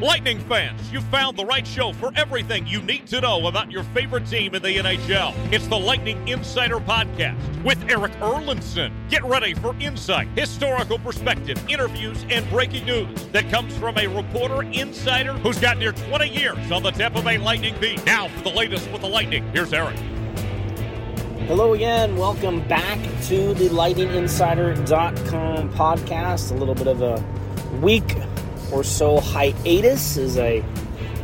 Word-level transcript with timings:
Lightning 0.00 0.40
fans, 0.40 0.90
you 0.90 1.00
found 1.02 1.36
the 1.36 1.44
right 1.44 1.66
show 1.66 1.92
for 1.92 2.10
everything 2.16 2.66
you 2.66 2.80
need 2.80 3.06
to 3.08 3.20
know 3.20 3.48
about 3.48 3.70
your 3.70 3.82
favorite 3.82 4.26
team 4.26 4.54
in 4.54 4.62
the 4.62 4.78
NHL. 4.78 5.34
It's 5.52 5.66
the 5.66 5.78
Lightning 5.78 6.26
Insider 6.26 6.78
Podcast 6.78 7.36
with 7.62 7.78
Eric 7.86 8.12
Erlendsson. 8.12 8.92
Get 9.10 9.22
ready 9.26 9.52
for 9.52 9.76
insight, 9.78 10.26
historical 10.34 10.98
perspective, 10.98 11.62
interviews, 11.68 12.24
and 12.30 12.48
breaking 12.48 12.86
news 12.86 13.26
that 13.32 13.50
comes 13.50 13.76
from 13.76 13.98
a 13.98 14.06
reporter 14.06 14.62
insider 14.62 15.34
who's 15.34 15.58
got 15.58 15.76
near 15.76 15.92
20 15.92 16.30
years 16.30 16.72
on 16.72 16.82
the 16.82 16.92
tip 16.92 17.14
of 17.14 17.26
a 17.26 17.36
Lightning 17.36 17.74
beat. 17.78 18.02
Now 18.06 18.28
for 18.28 18.44
the 18.44 18.56
latest 18.56 18.90
with 18.92 19.02
the 19.02 19.08
Lightning, 19.08 19.46
here's 19.52 19.74
Eric. 19.74 19.96
Hello 21.46 21.74
again. 21.74 22.16
Welcome 22.16 22.66
back 22.68 22.98
to 23.24 23.52
the 23.52 23.68
LightningInsider.com 23.68 25.74
podcast. 25.74 26.52
A 26.52 26.54
little 26.54 26.74
bit 26.74 26.86
of 26.86 27.02
a 27.02 27.22
week 27.82 28.14
or 28.72 28.84
so 28.84 29.20
hiatus 29.20 30.16
as 30.16 30.38
I 30.38 30.62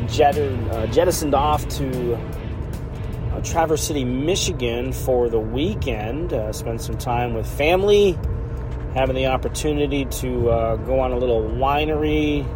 uh, 0.09 0.87
jettisoned 0.87 1.35
off 1.35 1.67
to 1.69 2.15
uh, 2.15 3.41
Traverse 3.43 3.83
City, 3.83 4.05
Michigan 4.05 4.93
for 4.93 5.29
the 5.29 5.39
weekend. 5.39 6.33
Uh, 6.33 6.53
spent 6.53 6.81
some 6.81 6.99
time 6.99 7.35
with 7.35 7.47
family, 7.47 8.19
having 8.95 9.15
the 9.15 9.27
opportunity 9.27 10.05
to 10.07 10.51
uh, 10.51 10.77
go 10.77 11.01
on 11.01 11.13
a 11.13 11.19
little 11.19 11.43
winery 11.43 12.47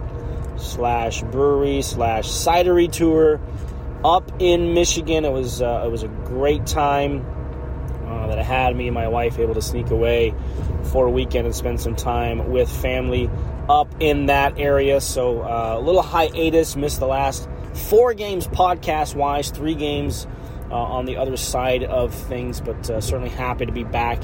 slash 0.59 1.23
brewery 1.25 1.83
slash 1.83 2.29
cidery 2.29 2.91
tour 2.91 3.41
up 4.05 4.31
in 4.39 4.75
Michigan. 4.75 5.25
It 5.25 5.33
was 5.33 5.63
uh, 5.63 5.83
it 5.87 5.91
was 5.91 6.03
a 6.03 6.09
great 6.09 6.67
time 6.67 7.25
uh, 8.07 8.27
that 8.29 8.39
I 8.39 8.43
had 8.43 8.77
me 8.77 8.87
and 8.87 8.95
my 8.95 9.09
wife 9.09 9.39
able 9.39 9.55
to 9.55 9.63
sneak 9.63 9.91
away 9.91 10.35
for 10.85 11.07
a 11.07 11.11
weekend 11.11 11.47
and 11.47 11.55
spend 11.55 11.81
some 11.81 11.97
time 11.97 12.51
with 12.51 12.71
family 12.71 13.31
up 13.71 13.95
in 14.01 14.27
that 14.27 14.59
area. 14.59 15.01
So 15.01 15.43
uh, 15.43 15.77
a 15.79 15.81
little 15.81 16.03
hiatus, 16.03 16.75
missed 16.75 16.99
the 16.99 17.07
last 17.07 17.49
four 17.73 18.15
games 18.15 18.49
podcast 18.49 19.15
wise, 19.15 19.51
three 19.51 19.77
games 19.77 20.27
uh, 20.71 20.75
on 20.75 21.05
the 21.05 21.17
other 21.17 21.37
side 21.37 21.85
of 21.85 22.13
things, 22.13 22.61
but 22.61 22.91
uh, 22.91 23.01
certainly 23.01 23.31
happy 23.31 23.67
to 23.67 23.73
be 23.73 23.85
back. 23.85 24.21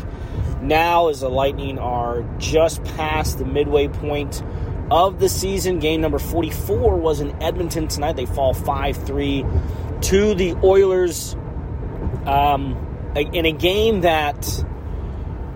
Now, 0.61 1.09
as 1.09 1.21
the 1.21 1.31
Lightning 1.31 1.79
are 1.79 2.25
just 2.39 2.83
past 2.97 3.39
the 3.39 3.45
midway 3.45 3.87
point 3.87 4.43
of 4.91 5.21
the 5.21 5.29
season, 5.29 5.79
game 5.79 6.01
number 6.01 6.19
44 6.19 6.97
was 6.97 7.21
in 7.21 7.41
Edmonton 7.41 7.87
tonight. 7.87 8.17
They 8.17 8.27
fall 8.27 8.53
5 8.53 8.97
3 8.97 9.45
to 10.03 10.35
the 10.35 10.57
Oilers 10.63 11.35
um, 12.27 13.13
in 13.15 13.47
a 13.47 13.53
game 13.53 14.01
that 14.01 14.65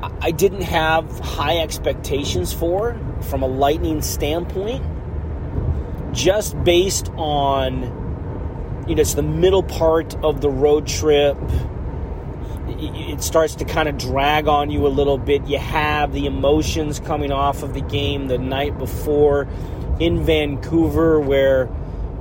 I 0.03 0.31
didn't 0.31 0.63
have 0.63 1.19
high 1.21 1.59
expectations 1.59 2.53
for 2.53 2.99
from 3.23 3.43
a 3.43 3.47
Lightning 3.47 4.01
standpoint, 4.01 4.83
just 6.13 6.63
based 6.65 7.11
on, 7.17 8.85
you 8.89 8.95
know, 8.95 9.01
it's 9.01 9.15
the 9.15 9.23
middle 9.23 9.63
part 9.63 10.15
of 10.25 10.41
the 10.41 10.49
road 10.49 10.87
trip. 10.87 11.37
It 12.79 13.23
starts 13.23 13.57
to 13.57 13.65
kind 13.65 13.89
of 13.89 13.99
drag 13.99 14.49
on 14.49 14.71
you 14.71 14.87
a 14.87 14.89
little 14.89 15.19
bit. 15.19 15.47
You 15.47 15.59
have 15.59 16.13
the 16.13 16.25
emotions 16.27 16.99
coming 17.01 17.31
off 17.31 17.63
of 17.63 17.75
the 17.75 17.83
game 17.83 18.29
the 18.29 18.39
night 18.39 18.79
before 18.79 19.49
in 19.99 20.25
Vancouver, 20.25 21.21
where, 21.21 21.65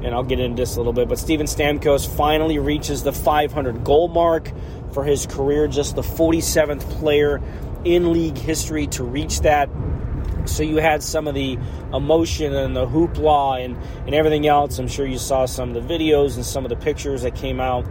and 0.03 0.08
I'll 0.08 0.24
get 0.24 0.42
into 0.42 0.62
this 0.62 0.76
a 0.76 0.80
little 0.80 0.92
bit, 0.92 1.08
but 1.08 1.18
Steven 1.18 1.46
Stamkos 1.46 2.06
finally 2.14 2.59
reaches 2.59 3.03
the 3.03 3.14
500 3.14 3.86
goal 3.86 4.09
mark 4.09 4.52
for 4.92 5.06
his 5.06 5.26
career, 5.26 5.68
just 5.68 5.96
the 5.96 6.02
47th 6.02 6.82
player 7.00 7.42
in 7.85 8.12
league 8.12 8.38
history 8.38 8.88
to 8.88 9.03
reach 9.03 9.41
that. 9.41 9.69
So 10.45 10.63
you 10.63 10.78
had 10.78 11.03
some 11.03 11.28
of 11.28 11.35
the 11.35 11.57
emotion 11.94 12.56
and 12.56 12.75
the 12.75 12.85
hoopla 12.85 13.63
and, 13.63 13.78
and 14.06 14.16
everything 14.16 14.47
else. 14.47 14.79
I'm 14.79 14.88
sure 14.88 15.06
you 15.06 15.17
saw 15.17 15.45
some 15.45 15.75
of 15.75 15.88
the 15.88 15.94
videos 15.94 16.35
and 16.35 16.45
some 16.45 16.66
of 16.66 16.69
the 16.69 16.75
pictures 16.75 17.22
that 17.22 17.35
came 17.35 17.59
out 17.59 17.85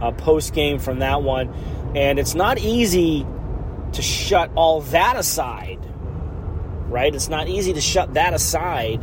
uh, 0.00 0.12
post 0.12 0.52
game 0.54 0.78
from 0.78 0.98
that 0.98 1.22
one. 1.22 1.48
And 1.94 2.18
it's 2.18 2.34
not 2.34 2.58
easy 2.58 3.26
to 3.92 4.02
shut 4.02 4.50
all 4.54 4.82
that 4.82 5.16
aside, 5.16 5.78
right? 6.88 7.14
It's 7.14 7.28
not 7.28 7.48
easy 7.48 7.72
to 7.72 7.80
shut 7.80 8.14
that 8.14 8.34
aside 8.34 9.02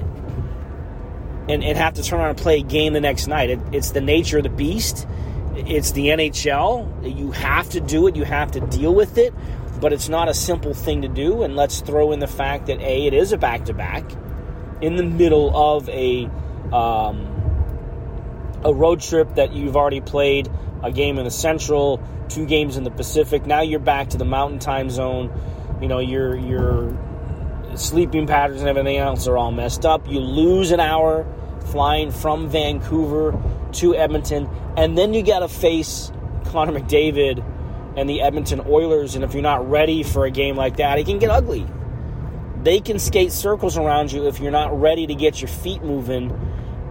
and, 1.49 1.63
and 1.63 1.77
have 1.77 1.93
to 1.93 2.03
turn 2.03 2.19
around 2.19 2.29
and 2.29 2.37
play 2.37 2.59
a 2.59 2.63
game 2.63 2.93
the 2.93 3.01
next 3.01 3.27
night. 3.27 3.49
It, 3.49 3.59
it's 3.71 3.91
the 3.91 4.01
nature 4.01 4.37
of 4.37 4.43
the 4.43 4.49
beast. 4.49 5.07
It's 5.55 5.91
the 5.91 6.07
NHL. 6.07 7.17
You 7.17 7.31
have 7.31 7.69
to 7.69 7.81
do 7.81 8.07
it. 8.07 8.15
You 8.15 8.23
have 8.23 8.51
to 8.51 8.59
deal 8.59 8.93
with 8.93 9.17
it 9.17 9.33
but 9.81 9.91
it's 9.91 10.07
not 10.07 10.29
a 10.29 10.33
simple 10.33 10.73
thing 10.73 11.01
to 11.01 11.07
do. 11.07 11.41
And 11.41 11.55
let's 11.55 11.81
throw 11.81 12.11
in 12.11 12.19
the 12.19 12.27
fact 12.27 12.67
that 12.67 12.79
A, 12.79 13.07
it 13.07 13.13
is 13.13 13.33
a 13.33 13.37
back 13.37 13.65
to 13.65 13.73
back 13.73 14.05
in 14.79 14.95
the 14.95 15.03
middle 15.03 15.55
of 15.55 15.89
a 15.89 16.29
um, 16.71 17.27
a 18.63 18.73
road 18.73 19.01
trip 19.01 19.35
that 19.35 19.53
you've 19.53 19.75
already 19.75 20.01
played 20.01 20.49
a 20.83 20.91
game 20.91 21.17
in 21.17 21.25
the 21.25 21.31
Central, 21.31 22.01
two 22.29 22.45
games 22.45 22.77
in 22.77 22.83
the 22.83 22.91
Pacific. 22.91 23.45
Now 23.45 23.61
you're 23.61 23.79
back 23.79 24.09
to 24.11 24.17
the 24.17 24.25
Mountain 24.25 24.59
Time 24.59 24.89
Zone. 24.89 25.31
You 25.81 25.87
know 25.87 25.99
your 25.99 26.37
your 26.37 26.97
sleeping 27.75 28.27
patterns 28.27 28.61
and 28.61 28.69
everything 28.69 28.97
else 28.97 29.27
are 29.27 29.37
all 29.37 29.51
messed 29.51 29.85
up. 29.85 30.07
You 30.07 30.19
lose 30.19 30.71
an 30.71 30.79
hour 30.79 31.25
flying 31.67 32.11
from 32.11 32.49
Vancouver 32.49 33.39
to 33.73 33.95
Edmonton, 33.95 34.47
and 34.77 34.97
then 34.97 35.13
you 35.13 35.23
got 35.23 35.39
to 35.39 35.47
face 35.47 36.11
Connor 36.45 36.79
McDavid 36.79 37.43
and 37.95 38.09
the 38.09 38.21
Edmonton 38.21 38.61
Oilers. 38.67 39.15
And 39.15 39.23
if 39.23 39.33
you're 39.33 39.43
not 39.43 39.69
ready 39.69 40.03
for 40.03 40.25
a 40.25 40.31
game 40.31 40.55
like 40.55 40.77
that, 40.77 40.99
it 40.99 41.05
can 41.05 41.19
get 41.19 41.29
ugly. 41.29 41.67
They 42.63 42.79
can 42.79 42.99
skate 42.99 43.31
circles 43.31 43.77
around 43.77 44.11
you 44.11 44.27
if 44.27 44.39
you're 44.39 44.51
not 44.51 44.79
ready 44.79 45.07
to 45.07 45.15
get 45.15 45.41
your 45.41 45.47
feet 45.47 45.83
moving. 45.83 46.31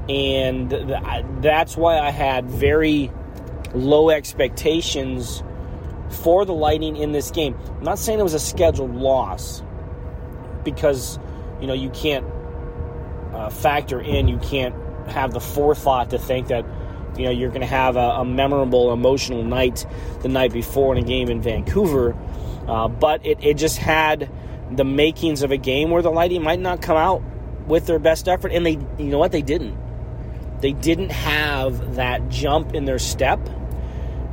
And 0.08 0.70
that's 1.40 1.76
why 1.76 1.98
I 1.98 2.10
had 2.10 2.50
very 2.50 3.12
low 3.72 4.10
expectations 4.10 5.42
for 6.22 6.44
the 6.44 6.52
Lightning 6.54 6.96
in 6.96 7.12
this 7.12 7.30
game. 7.30 7.56
I'm 7.78 7.84
not 7.84 7.98
saying 7.98 8.18
it 8.18 8.24
was 8.24 8.34
a 8.34 8.40
scheduled 8.40 8.94
loss 8.94 9.62
because, 10.64 11.18
you 11.60 11.68
know, 11.68 11.74
you 11.74 11.90
can't 11.90 12.26
uh, 13.32 13.48
factor 13.50 14.00
in, 14.00 14.26
you 14.26 14.38
can't 14.38 14.74
have 15.08 15.32
the 15.32 15.40
forethought 15.40 16.10
to 16.10 16.18
think 16.18 16.48
that 16.48 16.66
you 17.16 17.24
know, 17.24 17.30
you're 17.30 17.50
going 17.50 17.60
to 17.60 17.66
have 17.66 17.96
a, 17.96 18.10
a, 18.20 18.24
memorable, 18.24 18.92
emotional 18.92 19.42
night 19.44 19.86
the 20.22 20.28
night 20.28 20.52
before 20.52 20.94
in 20.96 21.02
a 21.02 21.06
game 21.06 21.28
in 21.28 21.40
Vancouver. 21.40 22.16
Uh, 22.66 22.88
but 22.88 23.24
it, 23.24 23.42
it 23.42 23.54
just 23.54 23.78
had 23.78 24.30
the 24.70 24.84
makings 24.84 25.42
of 25.42 25.50
a 25.50 25.56
game 25.56 25.90
where 25.90 26.02
the 26.02 26.10
Lightning 26.10 26.42
might 26.42 26.60
not 26.60 26.80
come 26.80 26.96
out 26.96 27.22
with 27.66 27.86
their 27.86 27.98
best 27.98 28.28
effort. 28.28 28.52
And 28.52 28.64
they, 28.64 28.72
you 28.98 29.10
know 29.10 29.18
what, 29.18 29.32
they 29.32 29.42
didn't. 29.42 29.76
They 30.60 30.72
didn't 30.72 31.10
have 31.10 31.96
that 31.96 32.28
jump 32.28 32.74
in 32.74 32.84
their 32.84 32.98
step. 32.98 33.40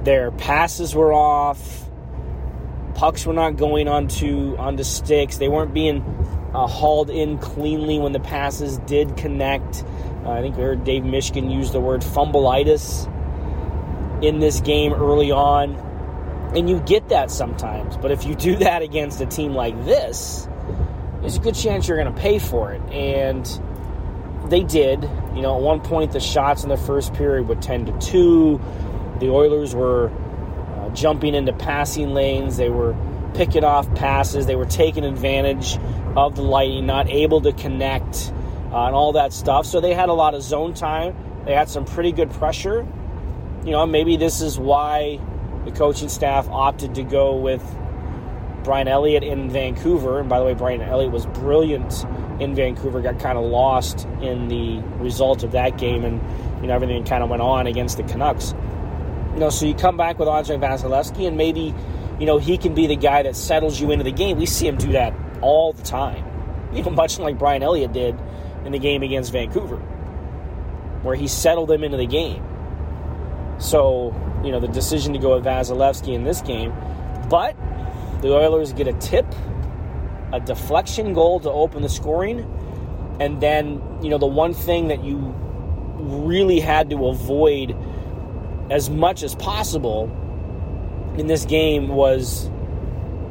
Their 0.04 0.32
passes 0.32 0.94
were 0.94 1.14
off. 1.14 1.86
Pucks 2.96 3.26
were 3.26 3.34
not 3.34 3.58
going 3.58 3.88
onto 3.88 4.56
onto 4.58 4.84
sticks. 4.84 5.38
They 5.38 5.48
weren't 5.48 5.74
being 5.74 6.02
uh, 6.54 6.68
hauled 6.68 7.10
in 7.10 7.38
cleanly 7.38 8.00
when 8.00 8.12
the 8.12 8.20
passes 8.20 8.78
did 8.80 9.16
connect. 9.18 9.84
I 10.28 10.42
think 10.42 10.58
we 10.58 10.64
heard 10.64 10.84
Dave 10.84 11.04
Mishkin 11.04 11.52
use 11.52 11.72
the 11.72 11.80
word 11.80 12.02
fumbleitis 12.02 13.14
in 14.22 14.40
this 14.40 14.60
game 14.62 14.94
early 14.94 15.32
on. 15.32 15.76
And 16.56 16.70
you 16.70 16.80
get 16.80 17.10
that 17.10 17.32
sometimes. 17.32 17.98
But 17.98 18.12
if 18.12 18.26
you 18.26 18.36
do 18.36 18.56
that 18.58 18.82
against 18.82 19.22
a 19.22 19.26
team 19.26 19.54
like 19.54 19.86
this, 19.86 20.48
there's 21.22 21.38
a 21.38 21.40
good 21.40 21.56
chance 21.56 21.88
you're 21.88 21.98
going 21.98 22.14
to 22.14 22.20
pay 22.20 22.40
for 22.40 22.74
it. 22.74 22.82
And 22.92 23.46
they 24.50 24.64
did. 24.64 25.04
You 25.34 25.42
know, 25.42 25.56
at 25.56 25.62
one 25.62 25.82
point, 25.82 26.12
the 26.12 26.20
shots 26.20 26.64
in 26.64 26.70
the 26.70 26.78
first 26.78 27.14
period 27.14 27.48
were 27.48 27.56
10 27.56 27.86
to 27.86 28.00
2. 28.00 28.62
The 29.20 29.30
Oilers 29.30 29.74
were 29.74 30.10
uh, 30.10 30.90
jumping 30.90 31.36
into 31.36 31.54
passing 31.54 32.14
lanes. 32.14 32.58
They 32.58 32.70
were 32.70 32.96
picking 33.34 33.64
off 33.64 33.94
passes. 33.96 34.46
They 34.46 34.56
were 34.56 34.66
taking 34.66 35.04
advantage 35.04 35.78
of 36.16 36.36
the 36.36 36.42
Lightning, 36.42 36.86
not 36.86 37.10
able 37.10 37.42
to 37.42 37.52
connect 37.54 38.34
uh, 38.72 38.86
and 38.86 38.96
all 38.96 39.14
that 39.14 39.34
stuff. 39.34 39.66
So 39.66 39.80
they 39.80 39.94
had 39.94 40.10
a 40.10 40.14
lot 40.14 40.34
of 40.34 40.42
zone 40.42 40.74
time. 40.74 41.16
They 41.46 41.54
had 41.54 41.70
some 41.70 41.86
pretty 41.86 42.12
good 42.12 42.32
pressure. 42.32 42.86
You 43.64 43.72
know, 43.72 43.86
maybe 43.86 44.18
this 44.18 44.42
is 44.42 44.58
why 44.60 45.20
the 45.66 45.72
coaching 45.72 46.10
staff 46.10 46.48
opted 46.50 46.96
to 46.96 47.04
go 47.04 47.36
with 47.36 47.64
Brian 48.64 48.88
Elliott 48.88 49.24
in 49.24 49.50
Vancouver. 49.50 50.20
And 50.20 50.28
by 50.28 50.40
the 50.40 50.46
way, 50.46 50.54
Brian 50.54 50.82
Elliott 50.82 51.12
was 51.12 51.26
brilliant 51.28 52.06
in 52.40 52.54
Vancouver, 52.54 53.02
got 53.02 53.20
kind 53.20 53.38
of 53.38 53.46
lost 53.46 54.06
in 54.22 54.48
the 54.48 54.80
result 54.98 55.44
of 55.44 55.54
that 55.54 55.78
game, 55.78 56.04
and 56.04 56.22
you 56.62 56.68
know 56.68 56.76
everything 56.76 57.04
kind 57.04 57.24
of 57.24 57.30
went 57.30 57.42
on 57.42 57.68
against 57.68 57.98
the 57.98 58.04
Canucks. 58.04 58.54
You 59.34 59.40
know, 59.40 59.50
so 59.50 59.66
you 59.66 59.74
come 59.74 59.98
back 59.98 60.20
with 60.20 60.28
Andrei 60.28 60.58
Vasilevskiy, 60.58 61.28
and 61.28 61.38
maybe 61.38 61.74
you 62.20 62.26
know 62.26 62.38
he 62.38 62.58
can 62.58 62.74
be 62.74 62.88
the 62.88 62.96
guy 62.96 63.24
that 63.24 63.36
settles 63.36 63.80
you 63.80 63.92
into 63.92 64.04
the 64.04 64.12
game. 64.12 64.38
We 64.38 64.46
see 64.46 64.68
him 64.68 64.78
do 64.78 64.92
that 64.92 65.14
all 65.42 65.74
the 65.74 65.84
time. 65.84 66.24
You 66.74 66.84
know, 66.84 66.90
much 66.92 67.20
like 67.20 67.38
Brian 67.40 67.64
Elliott 67.64 67.94
did 67.94 68.18
in 68.68 68.74
the 68.74 68.80
game 68.80 69.02
against 69.02 69.32
Vancouver, 69.32 69.78
where 71.02 71.16
he 71.16 71.28
settled 71.28 71.70
them 71.70 71.84
into 71.84 71.98
the 71.98 72.06
game. 72.06 72.44
So, 73.60 74.14
you 74.44 74.52
know, 74.52 74.60
the 74.60 74.68
decision 74.68 75.14
to 75.14 75.20
go 75.20 75.36
with 75.36 75.46
Vasilevskiy 75.46 76.14
in 76.14 76.26
this 76.26 76.42
game, 76.42 76.74
but 77.30 77.56
the 78.22 78.36
Oilers 78.36 78.74
get 78.74 78.88
a 78.88 78.94
tip, 78.94 79.26
a 80.34 80.40
deflection 80.40 81.14
goal 81.14 81.40
to 81.40 81.50
open 81.50 81.82
the 81.82 81.90
scoring, 81.90 82.40
and 83.20 83.42
then, 83.42 83.82
you 84.04 84.10
know, 84.10 84.18
the 84.18 84.28
one 84.28 84.54
thing 84.54 84.90
that 84.90 85.04
you 85.04 85.18
really 85.98 86.60
had 86.60 86.90
to 86.90 87.08
avoid 87.08 87.76
as 88.70 88.90
much 88.90 89.24
as 89.24 89.34
possible 89.36 90.12
in 91.18 91.28
this 91.28 91.46
game 91.46 91.88
was 91.88 92.52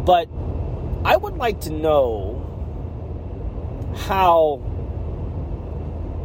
But 0.06 0.30
I 1.04 1.18
would 1.18 1.38
like 1.38 1.62
to 1.62 1.72
know 1.72 2.42
how 4.08 4.62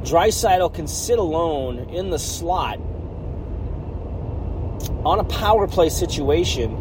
Draisaitl 0.02 0.74
can 0.74 0.86
sit 0.86 1.18
alone 1.18 1.90
in 1.90 2.10
the 2.10 2.18
slot 2.18 2.78
on 5.04 5.18
a 5.18 5.24
power 5.24 5.66
play 5.66 5.88
situation 5.88 6.74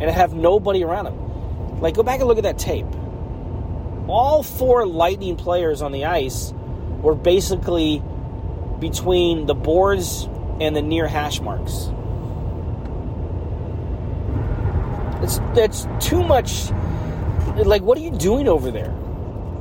and 0.00 0.10
have 0.10 0.34
nobody 0.34 0.82
around 0.82 1.06
him. 1.06 1.80
Like, 1.80 1.94
go 1.94 2.02
back 2.02 2.20
and 2.20 2.28
look 2.28 2.38
at 2.38 2.44
that 2.44 2.58
tape. 2.58 2.86
All 4.08 4.42
four 4.42 4.86
Lightning 4.86 5.36
players 5.36 5.82
on 5.82 5.92
the 5.92 6.06
ice 6.06 6.52
were 7.00 7.14
basically 7.14 8.02
between 8.78 9.46
the 9.46 9.54
boards 9.54 10.28
and 10.60 10.76
the 10.76 10.82
near 10.82 11.06
hash 11.06 11.40
marks. 11.40 11.90
It's 15.22 15.38
that's 15.54 15.86
too 16.06 16.22
much. 16.22 16.70
Like, 17.56 17.82
what 17.82 17.98
are 17.98 18.00
you 18.00 18.10
doing 18.10 18.48
over 18.48 18.70
there? 18.70 18.94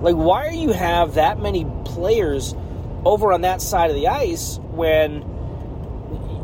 Like, 0.01 0.16
why 0.16 0.50
do 0.51 0.57
you 0.57 0.72
have 0.72 1.16
that 1.16 1.40
many 1.40 1.66
players 1.86 2.56
over 3.04 3.34
on 3.34 3.42
that 3.42 3.62
side 3.62 3.90
of 3.90 3.96
the 3.96 4.07
ice 4.07 4.57
when, 4.72 5.22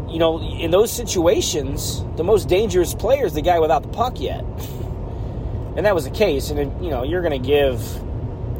you 0.10 0.20
know, 0.20 0.40
in 0.42 0.72
those 0.72 0.92
situations, 0.92 2.04
the 2.18 2.24
most 2.24 2.50
dangerous 2.50 2.94
player 2.94 3.26
is 3.26 3.34
the 3.34 3.42
guy 3.42 3.60
without 3.60 3.84
the 3.84 3.90
puck 3.90 4.20
yet? 4.20 4.44
and 5.76 5.86
that 5.86 5.96
was 5.96 6.04
the 6.04 6.12
case. 6.12 6.50
And, 6.50 6.84
you 6.84 6.90
know, 6.90 7.04
you're 7.04 7.22
going 7.22 7.42
to 7.42 7.48
give 7.48 7.82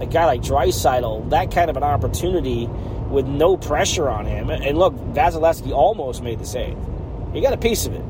a 0.02 0.06
guy 0.06 0.26
like 0.26 0.42
Draisaitl 0.42 1.30
that 1.30 1.52
kind 1.52 1.70
of 1.70 1.78
an 1.78 1.84
opportunity 1.84 2.70
with 3.10 3.26
no 3.26 3.58
pressure 3.58 4.10
on 4.10 4.26
him. 4.26 4.50
And 4.50 4.78
look, 4.78 4.94
Vasilevskiy 5.14 5.72
almost 5.72 6.24
made 6.24 6.40
the 6.40 6.46
save. 6.46 6.78
He 7.34 7.42
got 7.42 7.54
a 7.54 7.58
piece 7.58 7.86
of 7.86 7.94
it. 7.94 8.04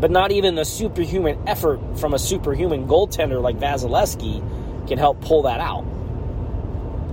But 0.00 0.10
not 0.10 0.30
even 0.30 0.54
the 0.54 0.64
superhuman 0.64 1.48
effort 1.48 1.80
from 1.98 2.14
a 2.14 2.18
superhuman 2.18 2.86
goaltender 2.86 3.42
like 3.42 3.58
Vasilevskiy 3.58 4.86
can 4.88 4.98
help 4.98 5.20
pull 5.20 5.42
that 5.42 5.60
out. 5.60 5.84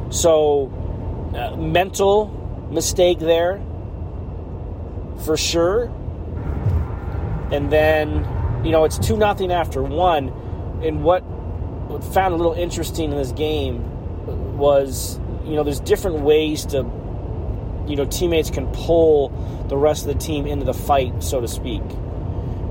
So, 0.10 0.72
uh, 1.36 1.56
mental 1.56 2.68
mistake 2.72 3.20
there 3.20 3.62
for 5.26 5.38
sure. 5.38 5.86
And 7.52 7.72
then, 7.72 8.28
you 8.64 8.72
know, 8.72 8.84
it's 8.84 8.98
2 9.00 9.18
nothing 9.18 9.52
after 9.52 9.82
one. 9.82 10.30
And 10.84 11.04
what 11.04 11.24
found 12.14 12.34
a 12.34 12.38
little 12.38 12.54
interesting 12.54 13.12
in 13.12 13.18
this 13.18 13.32
game 13.32 14.58
was 14.58 15.20
you 15.46 15.56
know, 15.56 15.64
there's 15.64 15.80
different 15.80 16.22
ways 16.22 16.66
to, 16.68 16.78
you 17.88 17.96
know, 17.96 18.06
teammates 18.06 18.50
can 18.50 18.68
pull 18.68 19.30
the 19.70 19.78
rest 19.78 20.06
of 20.06 20.14
the 20.14 20.20
team 20.20 20.48
into 20.48 20.66
the 20.66 20.74
fight, 20.74 21.24
so 21.24 21.42
to 21.42 21.48
speak. 21.48 21.82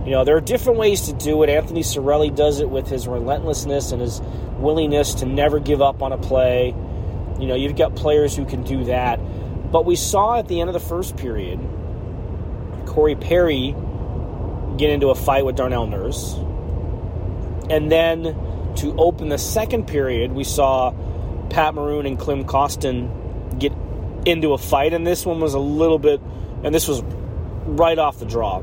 You 0.05 0.11
know, 0.11 0.25
there 0.25 0.37
are 0.37 0.41
different 0.41 0.79
ways 0.79 1.03
to 1.03 1.13
do 1.15 1.43
it. 1.43 1.49
Anthony 1.49 1.83
Cirelli 1.83 2.35
does 2.35 2.61
it 2.61 2.69
with 2.69 2.89
his 2.89 3.09
relentlessness 3.09 3.93
and 3.93 4.03
his 4.03 4.21
willingness 4.59 5.15
to 5.15 5.27
never 5.27 5.61
give 5.61 5.81
up 5.81 6.03
on 6.03 6.13
a 6.13 6.19
play. 6.19 6.75
You 7.39 7.47
know, 7.47 7.55
you've 7.55 7.77
got 7.77 7.97
players 7.97 8.37
who 8.37 8.45
can 8.45 8.65
do 8.65 8.85
that. 8.85 9.19
But 9.73 9.87
we 9.87 9.97
saw 9.97 10.39
at 10.39 10.47
the 10.47 10.61
end 10.61 10.69
of 10.69 10.75
the 10.75 10.81
first 10.81 11.17
period, 11.17 11.59
Corey 12.87 13.17
Perry 13.17 13.75
get 14.77 14.91
into 14.91 15.09
a 15.09 15.15
fight 15.15 15.47
with 15.47 15.57
Darnell 15.57 15.87
Nurse. 15.87 16.35
And 17.71 17.91
then 17.91 18.25
to 18.77 18.95
open 18.99 19.31
the 19.31 19.39
second 19.39 19.87
period, 19.87 20.33
we 20.33 20.45
saw 20.45 20.93
Pat 21.51 21.75
Maroon 21.75 22.07
and 22.07 22.19
Klim 22.19 22.45
Kostin 22.45 23.59
get 23.59 23.73
into 24.27 24.53
a 24.53 24.59
fight, 24.59 24.93
and 24.93 25.07
this 25.07 25.25
one 25.27 25.41
was 25.41 25.55
a 25.55 25.59
little 25.59 25.99
bit, 25.99 26.21
and 26.63 26.75
this 26.75 26.89
was 26.89 27.03
right 27.67 27.99
off 27.99 28.19
the 28.19 28.27
draw. 28.27 28.63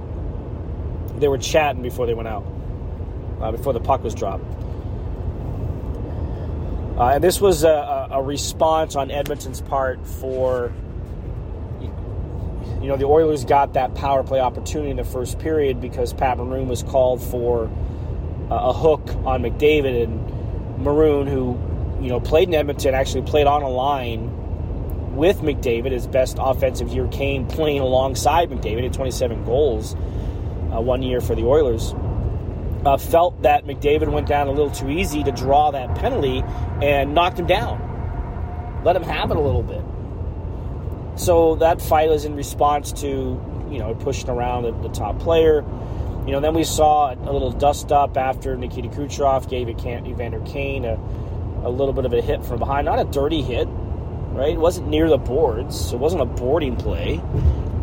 They 1.17 1.27
were 1.27 1.37
chatting 1.37 1.81
before 1.81 2.05
they 2.07 2.13
went 2.13 2.27
out, 2.27 2.45
uh, 3.41 3.51
before 3.51 3.73
the 3.73 3.79
puck 3.79 4.03
was 4.03 4.15
dropped. 4.15 4.43
Uh, 6.97 7.13
and 7.15 7.23
this 7.23 7.39
was 7.39 7.63
a, 7.63 8.09
a, 8.11 8.21
response 8.21 8.95
on 8.95 9.09
Edmonton's 9.09 9.61
part 9.61 10.05
for, 10.05 10.71
you 11.79 12.87
know, 12.87 12.97
the 12.97 13.05
Oilers 13.05 13.45
got 13.45 13.73
that 13.73 13.95
power 13.95 14.23
play 14.23 14.39
opportunity 14.39 14.91
in 14.91 14.97
the 14.97 15.03
first 15.03 15.39
period 15.39 15.81
because 15.81 16.13
Pat 16.13 16.37
Maroon 16.37 16.67
was 16.67 16.83
called 16.83 17.23
for 17.23 17.71
uh, 18.51 18.55
a 18.55 18.73
hook 18.73 19.01
on 19.25 19.41
McDavid, 19.41 20.03
and 20.03 20.83
Maroon, 20.83 21.25
who 21.25 21.57
you 22.01 22.09
know, 22.09 22.19
played 22.19 22.47
in 22.47 22.55
Edmonton, 22.55 22.95
actually 22.95 23.21
played 23.23 23.47
on 23.47 23.61
a 23.61 23.69
line 23.69 25.15
with 25.15 25.41
McDavid. 25.41 25.91
His 25.91 26.07
best 26.07 26.37
offensive 26.39 26.89
year 26.89 27.07
came 27.07 27.47
playing 27.47 27.81
alongside 27.81 28.49
McDavid 28.49 28.85
at 28.85 28.93
27 28.93 29.45
goals 29.45 29.93
uh, 29.93 30.81
one 30.81 31.03
year 31.03 31.21
for 31.21 31.35
the 31.35 31.43
Oilers. 31.45 31.93
Uh, 32.85 32.97
felt 32.97 33.39
that 33.43 33.65
McDavid 33.65 34.11
went 34.11 34.27
down 34.27 34.47
a 34.47 34.51
little 34.51 34.71
too 34.71 34.89
easy 34.89 35.23
to 35.23 35.31
draw 35.31 35.69
that 35.69 35.95
penalty 35.95 36.43
and 36.81 37.13
knocked 37.13 37.37
him 37.37 37.45
down. 37.45 38.81
Let 38.83 38.95
him 38.95 39.03
have 39.03 39.29
it 39.29 39.37
a 39.37 39.39
little 39.39 39.61
bit. 39.61 39.83
So 41.19 41.55
that 41.57 41.81
fight 41.81 42.09
was 42.09 42.25
in 42.25 42.35
response 42.35 42.91
to, 42.93 43.07
you 43.69 43.77
know, 43.77 43.93
pushing 43.93 44.29
around 44.29 44.63
the, 44.63 44.71
the 44.71 44.89
top 44.89 45.19
player. 45.19 45.63
You 46.25 46.31
know, 46.31 46.39
then 46.39 46.55
we 46.55 46.63
saw 46.63 47.13
a 47.13 47.31
little 47.31 47.51
dust 47.51 47.91
up 47.91 48.17
after 48.17 48.57
Nikita 48.57 48.89
Kucherov 48.89 49.47
gave 49.47 49.69
Evander 49.69 50.39
Kane 50.41 50.85
a 50.85 50.99
a 51.63 51.69
little 51.69 51.93
bit 51.93 52.05
of 52.05 52.13
a 52.13 52.21
hit 52.21 52.43
from 52.43 52.59
behind. 52.59 52.85
Not 52.85 52.99
a 52.99 53.05
dirty 53.05 53.41
hit, 53.41 53.67
right? 53.69 54.53
It 54.53 54.59
wasn't 54.59 54.87
near 54.87 55.09
the 55.09 55.17
boards. 55.17 55.93
It 55.93 55.99
wasn't 55.99 56.21
a 56.21 56.25
boarding 56.25 56.75
play. 56.75 57.21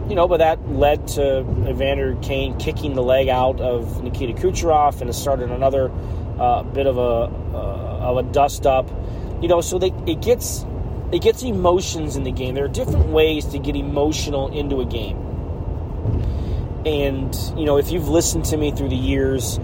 You 0.08 0.14
know, 0.14 0.26
but 0.26 0.38
that 0.38 0.70
led 0.70 1.06
to 1.08 1.40
Evander 1.68 2.16
Kane 2.22 2.58
kicking 2.58 2.94
the 2.94 3.02
leg 3.02 3.28
out 3.28 3.60
of 3.60 4.02
Nikita 4.02 4.32
Kucherov, 4.32 5.00
and 5.00 5.10
it 5.10 5.12
started 5.12 5.50
another 5.50 5.92
uh, 6.38 6.62
bit 6.62 6.86
of 6.86 6.96
a 6.96 7.30
uh, 7.54 8.10
of 8.10 8.16
a 8.16 8.22
dust 8.22 8.66
up. 8.66 8.88
You 9.42 9.48
know, 9.48 9.60
so 9.60 9.78
they, 9.78 9.92
it 10.06 10.22
gets 10.22 10.64
it 11.12 11.20
gets 11.20 11.42
emotions 11.42 12.16
in 12.16 12.24
the 12.24 12.30
game. 12.30 12.54
There 12.54 12.64
are 12.64 12.68
different 12.68 13.08
ways 13.08 13.44
to 13.46 13.58
get 13.58 13.76
emotional 13.76 14.48
into 14.48 14.80
a 14.80 14.86
game. 14.86 15.16
And 16.86 17.34
you 17.56 17.66
know, 17.66 17.76
if 17.76 17.92
you've 17.92 18.08
listened 18.08 18.46
to 18.46 18.56
me 18.56 18.70
through 18.70 18.88
the 18.88 18.96
years, 18.96 19.58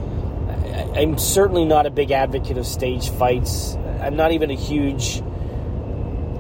I'm 0.94 1.18
certainly 1.18 1.64
not 1.64 1.86
a 1.86 1.90
big 1.90 2.10
advocate 2.10 2.58
of 2.58 2.66
stage 2.66 3.08
fights. 3.10 3.76
I'm 4.00 4.16
not 4.16 4.32
even 4.32 4.50
a 4.50 4.54
huge 4.54 5.22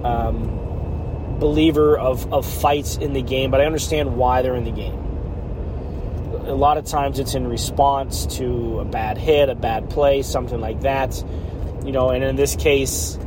um, 0.04 1.38
believer 1.38 1.98
of, 1.98 2.32
of 2.32 2.46
fights 2.46 2.96
in 2.96 3.12
the 3.12 3.22
game, 3.22 3.50
but 3.50 3.60
I 3.60 3.66
understand 3.66 4.16
why 4.16 4.42
they're 4.42 4.56
in 4.56 4.64
the 4.64 4.70
game. 4.70 5.00
A 6.46 6.54
lot 6.54 6.76
of 6.76 6.84
times 6.84 7.18
it's 7.18 7.34
in 7.34 7.46
response 7.48 8.26
to 8.36 8.80
a 8.80 8.84
bad 8.84 9.16
hit, 9.16 9.48
a 9.48 9.54
bad 9.54 9.88
play, 9.88 10.22
something 10.22 10.60
like 10.60 10.82
that. 10.82 11.24
You 11.84 11.92
know, 11.92 12.10
and 12.10 12.22
in 12.22 12.36
this 12.36 12.54
case, 12.56 13.18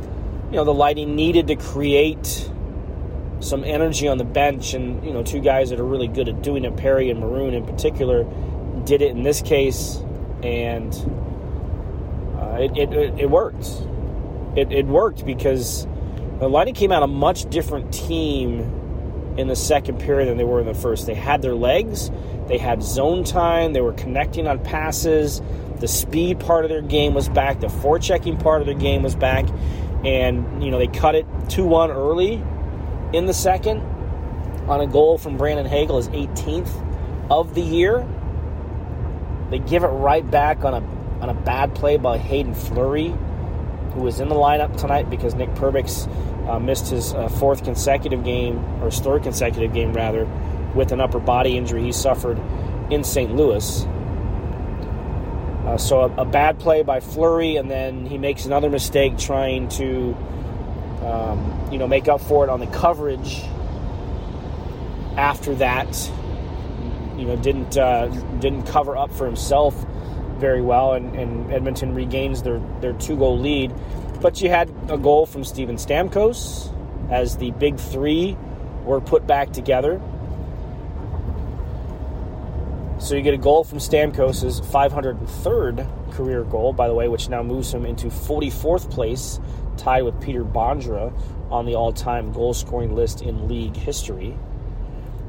you 0.50 0.56
know, 0.56 0.64
the 0.64 0.74
Lightning 0.74 1.14
needed 1.16 1.48
to 1.48 1.56
create 1.56 2.48
some 3.40 3.64
energy 3.64 4.08
on 4.08 4.18
the 4.18 4.24
bench, 4.24 4.74
and 4.74 5.04
you 5.04 5.12
know, 5.12 5.22
two 5.22 5.40
guys 5.40 5.70
that 5.70 5.78
are 5.78 5.84
really 5.84 6.08
good 6.08 6.28
at 6.28 6.42
doing 6.42 6.64
it, 6.64 6.76
Perry 6.76 7.10
and 7.10 7.20
Maroon 7.20 7.54
in 7.54 7.66
particular, 7.66 8.24
did 8.84 9.02
it 9.02 9.10
in 9.10 9.22
this 9.22 9.42
case, 9.42 10.02
and 10.42 10.92
uh, 12.38 12.56
it, 12.60 12.76
it, 12.76 13.20
it 13.20 13.30
worked. 13.30 13.66
It, 14.58 14.72
it 14.72 14.86
worked 14.86 15.24
because 15.24 15.86
the 16.40 16.48
Lightning 16.48 16.74
came 16.74 16.92
out 16.92 17.02
a 17.02 17.06
much 17.06 17.48
different 17.48 17.92
team 17.92 18.60
in 19.38 19.46
the 19.46 19.56
second 19.56 20.00
period 20.00 20.28
than 20.28 20.36
they 20.36 20.44
were 20.44 20.60
in 20.60 20.66
the 20.66 20.74
first. 20.74 21.06
They 21.06 21.14
had 21.14 21.42
their 21.42 21.54
legs, 21.54 22.10
they 22.48 22.58
had 22.58 22.82
zone 22.82 23.22
time, 23.22 23.72
they 23.72 23.80
were 23.80 23.92
connecting 23.92 24.48
on 24.48 24.58
passes. 24.62 25.40
The 25.76 25.86
speed 25.86 26.40
part 26.40 26.64
of 26.64 26.70
their 26.70 26.82
game 26.82 27.14
was 27.14 27.28
back, 27.28 27.60
the 27.60 27.68
forechecking 27.68 28.42
part 28.42 28.60
of 28.60 28.66
their 28.66 28.74
game 28.74 29.04
was 29.04 29.14
back, 29.14 29.46
and 30.04 30.62
you 30.62 30.72
know 30.72 30.78
they 30.78 30.88
cut 30.88 31.14
it 31.14 31.26
2-1 31.44 31.90
early 31.90 32.42
in 33.16 33.26
the 33.26 33.34
second 33.34 33.80
on 34.68 34.80
a 34.80 34.86
goal 34.88 35.18
from 35.18 35.36
Brandon 35.36 35.66
Hagel, 35.66 35.98
his 35.98 36.08
18th 36.08 37.30
of 37.30 37.54
the 37.54 37.62
year. 37.62 38.06
They 39.50 39.60
give 39.60 39.84
it 39.84 39.88
right 39.88 40.28
back 40.28 40.64
on 40.64 40.74
a 40.74 40.98
on 41.22 41.28
a 41.28 41.34
bad 41.34 41.74
play 41.74 41.96
by 41.96 42.18
Hayden 42.18 42.54
Fleury, 42.54 43.14
who 43.94 44.02
was 44.02 44.20
in 44.20 44.28
the 44.28 44.34
lineup 44.34 44.76
tonight 44.76 45.10
because 45.10 45.34
Nick 45.34 45.50
Perbix 45.50 46.08
uh, 46.48 46.58
missed 46.58 46.88
his 46.88 47.14
uh, 47.14 47.28
fourth 47.28 47.64
consecutive 47.64 48.24
game, 48.24 48.58
or 48.80 48.86
his 48.86 49.00
third 49.00 49.22
consecutive 49.22 49.72
game 49.72 49.92
rather, 49.92 50.26
with 50.74 50.92
an 50.92 51.00
upper 51.00 51.18
body 51.18 51.56
injury 51.56 51.82
he 51.82 51.92
suffered 51.92 52.38
in 52.90 53.04
St. 53.04 53.34
Louis. 53.34 53.84
Uh, 55.66 55.76
so 55.76 56.00
a, 56.00 56.22
a, 56.22 56.24
bad 56.24 56.58
play 56.58 56.82
by 56.82 57.00
Fleury, 57.00 57.56
and 57.56 57.70
then 57.70 58.06
he 58.06 58.16
makes 58.16 58.46
another 58.46 58.70
mistake 58.70 59.18
trying 59.18 59.68
to 59.68 60.16
um, 61.02 61.68
you 61.70 61.78
know, 61.78 61.86
make 61.86 62.08
up 62.08 62.20
for 62.20 62.44
it 62.44 62.50
on 62.50 62.60
the 62.60 62.66
coverage. 62.66 63.42
After 65.16 65.54
that, 65.56 66.10
you 67.16 67.24
know, 67.24 67.36
didn't 67.36 67.76
uh, 67.76 68.06
didn't 68.38 68.64
cover 68.64 68.96
up 68.96 69.10
for 69.12 69.26
himself 69.26 69.74
very 70.38 70.60
well, 70.60 70.94
and, 70.94 71.14
and 71.16 71.52
Edmonton 71.52 71.94
regains 71.94 72.42
their 72.42 72.60
their 72.80 72.92
two 72.94 73.16
goal 73.16 73.38
lead. 73.38 73.72
But 74.20 74.40
you 74.40 74.50
had 74.50 74.70
a 74.88 74.98
goal 74.98 75.26
from 75.26 75.44
Steven 75.44 75.76
Stamkos 75.76 76.74
as 77.10 77.36
the 77.36 77.52
big 77.52 77.78
three 77.78 78.36
were 78.84 79.00
put 79.00 79.26
back 79.26 79.52
together. 79.52 80.00
So 82.98 83.14
you 83.14 83.22
get 83.22 83.34
a 83.34 83.38
goal 83.38 83.62
from 83.62 83.78
Stamkos' 83.78 84.60
503rd 84.60 86.12
career 86.12 86.42
goal, 86.42 86.72
by 86.72 86.88
the 86.88 86.94
way, 86.94 87.06
which 87.06 87.28
now 87.28 87.44
moves 87.44 87.72
him 87.72 87.86
into 87.86 88.08
44th 88.08 88.90
place 88.90 89.38
tied 89.76 90.02
with 90.02 90.20
Peter 90.20 90.44
Bondra 90.44 91.12
on 91.50 91.64
the 91.64 91.76
all 91.76 91.92
time 91.92 92.32
goal 92.32 92.52
scoring 92.52 92.96
list 92.96 93.22
in 93.22 93.46
league 93.46 93.76
history. 93.76 94.36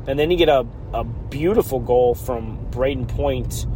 And 0.07 0.17
then 0.17 0.31
you 0.31 0.37
get 0.37 0.49
a, 0.49 0.65
a 0.93 1.03
beautiful 1.03 1.79
goal 1.79 2.15
from 2.15 2.57
Brayden 2.71 3.07
Point, 3.07 3.67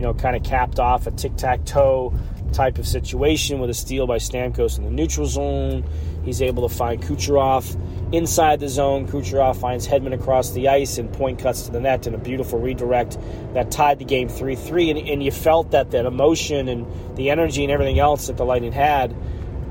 you 0.00 0.06
know, 0.06 0.14
kind 0.14 0.34
of 0.34 0.42
capped 0.42 0.80
off 0.80 1.06
a 1.06 1.10
tic 1.10 1.36
tac 1.36 1.62
toe 1.66 2.10
type 2.54 2.78
of 2.78 2.88
situation 2.88 3.60
with 3.60 3.68
a 3.68 3.74
steal 3.74 4.06
by 4.06 4.16
Stamkos 4.16 4.78
in 4.78 4.84
the 4.84 4.90
neutral 4.90 5.26
zone. 5.26 5.84
He's 6.24 6.40
able 6.40 6.66
to 6.66 6.74
find 6.74 7.02
Kucherov 7.02 7.78
inside 8.14 8.60
the 8.60 8.68
zone. 8.70 9.06
Kucherov 9.06 9.60
finds 9.60 9.86
Hedman 9.86 10.14
across 10.14 10.52
the 10.52 10.68
ice, 10.68 10.96
and 10.96 11.12
Point 11.12 11.38
cuts 11.38 11.64
to 11.66 11.70
the 11.70 11.80
net 11.80 12.06
in 12.06 12.14
a 12.14 12.18
beautiful 12.18 12.58
redirect 12.58 13.18
that 13.52 13.70
tied 13.70 13.98
the 13.98 14.06
game 14.06 14.30
3 14.30 14.56
3. 14.56 14.90
And, 14.90 14.98
and 15.00 15.22
you 15.22 15.30
felt 15.30 15.72
that 15.72 15.90
that 15.90 16.06
emotion 16.06 16.68
and 16.68 16.86
the 17.18 17.28
energy 17.28 17.62
and 17.62 17.70
everything 17.70 17.98
else 17.98 18.28
that 18.28 18.38
the 18.38 18.44
Lightning 18.46 18.72
had 18.72 19.14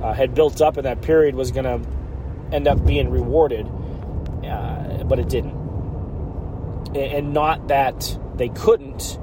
uh, 0.03 0.13
had 0.13 0.35
built 0.35 0.61
up 0.61 0.77
in 0.77 0.83
that 0.83 1.01
period 1.01 1.33
was 1.33 1.49
going 1.49 1.65
to 1.65 2.55
end 2.55 2.67
up 2.67 2.85
being 2.85 3.09
rewarded, 3.09 3.65
uh, 4.45 5.03
but 5.05 5.17
it 5.17 5.27
didn't. 5.27 5.57
And 6.95 7.33
not 7.33 7.69
that 7.69 8.15
they 8.35 8.49
couldn't, 8.49 9.17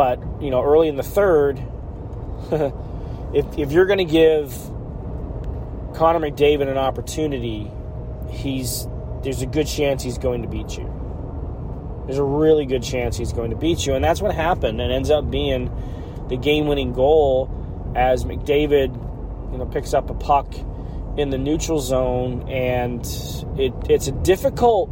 but 0.00 0.18
you 0.40 0.50
know, 0.50 0.64
early 0.64 0.88
in 0.88 0.96
the 0.96 1.02
third, 1.02 1.58
if 3.34 3.58
if 3.58 3.70
you're 3.70 3.84
going 3.84 3.98
to 3.98 4.06
give 4.06 4.50
Connor 5.94 6.20
McDavid 6.20 6.68
an 6.68 6.78
opportunity, 6.78 7.70
he's 8.30 8.88
there's 9.22 9.42
a 9.42 9.46
good 9.46 9.66
chance 9.66 10.02
he's 10.02 10.16
going 10.16 10.40
to 10.40 10.48
beat 10.48 10.78
you. 10.78 10.86
There's 12.06 12.16
a 12.16 12.24
really 12.24 12.64
good 12.64 12.82
chance 12.82 13.18
he's 13.18 13.34
going 13.34 13.50
to 13.50 13.56
beat 13.56 13.84
you, 13.84 13.92
and 13.92 14.02
that's 14.02 14.22
what 14.22 14.34
happened. 14.34 14.80
And 14.80 14.90
ends 14.90 15.10
up 15.10 15.30
being 15.30 15.70
the 16.30 16.38
game-winning 16.38 16.94
goal 16.94 17.92
as 17.94 18.24
McDavid 18.24 18.94
you 19.52 19.58
know 19.58 19.66
picks 19.66 19.92
up 19.92 20.08
a 20.08 20.14
puck 20.14 20.54
in 21.18 21.28
the 21.28 21.36
neutral 21.36 21.78
zone, 21.78 22.48
and 22.48 23.02
it, 23.58 23.74
it's 23.90 24.08
a 24.08 24.12
difficult. 24.12 24.88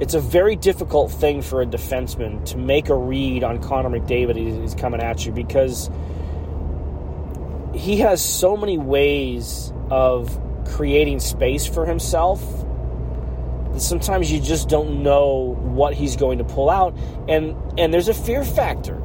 It's 0.00 0.14
a 0.14 0.20
very 0.20 0.56
difficult 0.56 1.12
thing 1.12 1.42
for 1.42 1.62
a 1.62 1.66
defenseman 1.66 2.44
to 2.46 2.58
make 2.58 2.88
a 2.88 2.96
read 2.96 3.44
on 3.44 3.62
Connor 3.62 3.90
McDavid. 3.90 4.36
He's 4.36 4.74
coming 4.74 5.00
at 5.00 5.24
you 5.24 5.32
because 5.32 5.90
he 7.74 7.98
has 7.98 8.22
so 8.22 8.56
many 8.56 8.78
ways 8.78 9.72
of 9.90 10.38
creating 10.66 11.20
space 11.20 11.66
for 11.66 11.86
himself 11.86 12.40
sometimes 13.78 14.30
you 14.30 14.38
just 14.38 14.68
don't 14.68 15.02
know 15.02 15.56
what 15.58 15.94
he's 15.94 16.16
going 16.16 16.38
to 16.38 16.44
pull 16.44 16.68
out 16.68 16.96
and 17.28 17.56
and 17.78 17.92
there's 17.92 18.08
a 18.08 18.14
fear 18.14 18.44
factor 18.44 19.02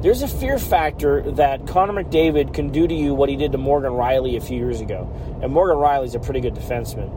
there's 0.00 0.22
a 0.22 0.28
fear 0.28 0.58
factor 0.58 1.28
that 1.32 1.66
Connor 1.66 2.04
McDavid 2.04 2.54
can 2.54 2.70
do 2.70 2.86
to 2.86 2.94
you 2.94 3.14
what 3.14 3.28
he 3.28 3.34
did 3.34 3.50
to 3.50 3.58
Morgan 3.58 3.92
Rielly 3.92 4.36
a 4.36 4.40
few 4.40 4.56
years 4.56 4.80
ago. 4.80 5.10
And 5.42 5.52
Morgan 5.52 5.76
Rielly's 5.76 6.14
a 6.14 6.20
pretty 6.20 6.40
good 6.40 6.54
defenseman, 6.54 7.10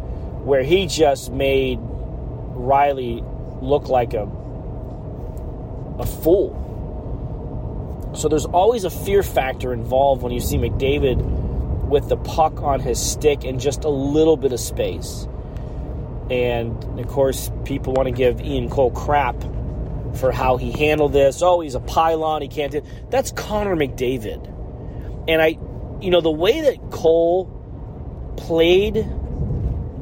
where 0.43 0.63
he 0.63 0.88
just 0.88 1.31
made 1.31 1.79
Rielly 2.61 3.21
look 3.61 3.89
like 3.89 4.13
a 4.13 4.29
a 5.99 6.05
fool. 6.05 6.57
So 8.15 8.27
there's 8.27 8.45
always 8.45 8.83
a 8.83 8.89
fear 8.89 9.23
factor 9.23 9.71
involved 9.73 10.21
when 10.21 10.33
you 10.33 10.39
see 10.39 10.57
McDavid 10.57 11.21
with 11.87 12.09
the 12.09 12.17
puck 12.17 12.61
on 12.61 12.79
his 12.79 12.99
stick 12.99 13.43
and 13.43 13.59
just 13.59 13.83
a 13.83 13.89
little 13.89 14.37
bit 14.37 14.51
of 14.51 14.59
space. 14.59 15.27
And 16.29 16.99
of 16.99 17.07
course, 17.07 17.51
people 17.65 17.93
want 17.93 18.07
to 18.07 18.11
give 18.11 18.41
Ian 18.41 18.69
Cole 18.69 18.91
crap 18.91 19.35
for 20.15 20.31
how 20.31 20.57
he 20.57 20.71
handled 20.71 21.13
this. 21.13 21.41
Oh, 21.41 21.61
he's 21.61 21.75
a 21.75 21.79
pylon. 21.79 22.41
He 22.41 22.47
can't 22.47 22.71
do. 22.71 22.81
That's 23.09 23.31
Connor 23.31 23.75
McDavid. 23.75 24.47
And 25.27 25.41
I, 25.41 25.57
you 26.01 26.09
know, 26.09 26.21
the 26.21 26.31
way 26.31 26.61
that 26.61 26.91
Cole 26.91 28.33
played 28.37 29.05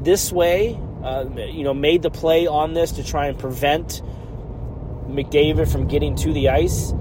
this 0.02 0.32
way, 0.32 0.78
uh, 1.02 1.24
you 1.36 1.64
know, 1.64 1.74
made 1.74 2.02
the 2.02 2.10
play 2.10 2.46
on 2.46 2.74
this 2.74 2.92
to 2.92 3.04
try 3.04 3.26
and 3.26 3.38
prevent 3.38 4.02
McDavid 5.08 5.70
from 5.70 5.88
getting 5.88 6.14
to 6.16 6.32
the 6.32 6.50
ice. 6.50 6.92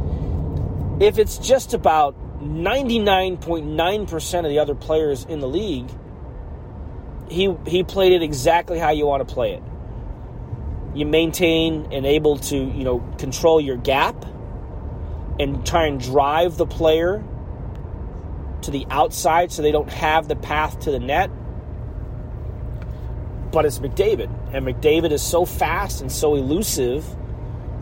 If 1.00 1.18
it's 1.18 1.38
just 1.38 1.74
about 1.74 2.16
99.9% 2.42 4.40
of 4.40 4.46
the 4.46 4.60
other 4.60 4.76
players 4.76 5.26
in 5.26 5.40
the 5.40 5.48
league, 5.48 5.90
he 7.30 7.56
he 7.68 7.84
played 7.84 8.14
it 8.14 8.24
exactly 8.24 8.80
how 8.80 8.90
you 8.90 9.06
want 9.06 9.28
to 9.28 9.34
play 9.34 9.54
it 9.54 9.62
you 10.94 11.06
maintain 11.06 11.88
and 11.92 12.06
able 12.06 12.38
to, 12.38 12.58
you 12.58 12.84
know, 12.84 13.00
control 13.18 13.62
your 13.62 13.78
gap 13.78 14.26
and 15.40 15.66
try 15.66 15.86
and 15.86 16.02
drive 16.02 16.58
the 16.58 16.66
player 16.66 17.24
to 18.64 18.72
the 18.72 18.86
outside 18.90 19.52
so 19.52 19.62
they 19.62 19.72
don't 19.72 19.90
have 19.90 20.28
the 20.28 20.36
path 20.36 20.80
to 20.82 20.92
the 20.92 21.00
net. 21.00 21.30
But 23.52 23.66
it's 23.66 23.80
McDavid. 23.80 24.30
And 24.54 24.66
McDavid 24.66 25.12
is 25.12 25.22
so 25.22 25.46
fast 25.46 26.02
and 26.02 26.12
so 26.12 26.36
elusive 26.36 27.06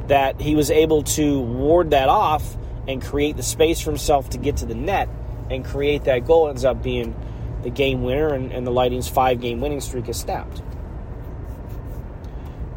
that 0.08 0.40
he 0.40 0.56
was 0.56 0.72
able 0.72 1.04
to 1.04 1.42
ward 1.42 1.92
that 1.92 2.10
off 2.10 2.56
and 2.88 3.02
create 3.02 3.36
the 3.36 3.44
space 3.44 3.82
for 3.82 3.92
himself 3.92 4.30
to 4.30 4.38
get 4.38 4.58
to 4.58 4.66
the 4.66 4.76
net 4.76 5.10
and 5.50 5.66
create 5.66 6.06
that 6.06 6.26
goal. 6.26 6.50
ends 6.50 6.64
up 6.64 6.82
being 6.82 7.16
the 7.64 7.70
game 7.70 8.04
winner, 8.04 8.34
and, 8.34 8.52
and 8.54 8.66
the 8.66 8.72
Lightning's 8.72 9.10
five 9.10 9.42
game 9.42 9.60
winning 9.60 9.82
streak 9.82 10.08
is 10.08 10.18
snapped 10.18 10.62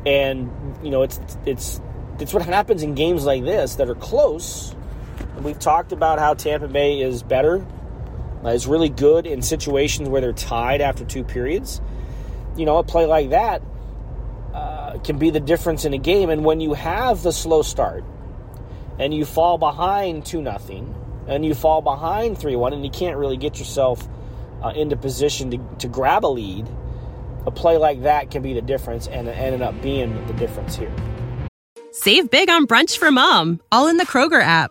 and 0.07 0.51
you 0.83 0.91
know 0.91 1.03
it's 1.03 1.21
it's 1.45 1.81
it's 2.19 2.35
what 2.35 2.43
happens 2.43 2.83
in 2.83 2.95
games 2.95 3.25
like 3.25 3.45
this 3.45 3.77
that 3.77 3.89
are 3.89 3.95
close. 3.95 4.75
And 5.37 5.45
we've 5.45 5.59
talked 5.59 5.93
about 5.93 6.19
how 6.19 6.35
Tampa 6.35 6.69
Bay 6.69 7.01
is 7.01 7.23
better, 7.23 7.65
uh, 8.45 8.49
is 8.49 8.67
really 8.67 8.91
good 8.91 9.27
in 9.27 9.41
situations 9.41 10.09
where 10.09 10.21
they're 10.21 10.33
tied 10.33 10.83
after 10.83 11.05
two 11.05 11.25
periods. 11.25 11.81
You 12.57 12.66
know, 12.66 12.78
a 12.78 12.85
play 12.85 13.07
like 13.07 13.30
that 13.30 13.62
uh, 14.52 14.99
can 14.99 15.19
be 15.19 15.30
the 15.30 15.40
difference 15.40 15.85
in 15.85 15.95
a 15.95 15.99
game. 15.99 16.30
And 16.30 16.45
when 16.45 16.61
you 16.61 16.75
have 16.75 17.23
the 17.23 17.33
slow 17.33 17.62
start 17.62 18.04
and 18.99 19.14
you 19.14 19.25
fall 19.25 19.59
behind 19.59 20.26
two 20.26 20.42
nothing, 20.42 20.95
and 21.26 21.45
you 21.45 21.54
fall 21.54 21.80
behind 21.80 22.38
three 22.38 22.57
one, 22.57 22.73
and 22.73 22.85
you 22.85 22.90
can't 22.90 23.16
really 23.16 23.37
get 23.37 23.59
yourself 23.59 24.07
uh, 24.62 24.69
into 24.69 24.97
position 24.97 25.50
to, 25.52 25.59
to 25.78 25.88
grab 25.88 26.25
a 26.25 26.28
lead 26.28 26.66
a 27.47 27.50
play 27.50 27.76
like 27.76 28.02
that 28.02 28.30
can 28.30 28.42
be 28.42 28.52
the 28.52 28.62
difference, 28.62 29.07
and 29.09 29.28
it 29.28 29.33
ended 29.33 29.62
up 29.62 29.80
being 29.83 30.26
the 30.26 30.33
difference 30.35 30.76
here. 30.76 30.95
Save 31.92 32.30
big 32.30 32.50
on 32.50 32.66
brunch 32.66 32.99
for 32.99 33.11
mom, 33.11 33.61
all 33.73 33.88
in 33.88 33.97
the 33.97 34.07
Kroger 34.07 34.42
app. 34.42 34.71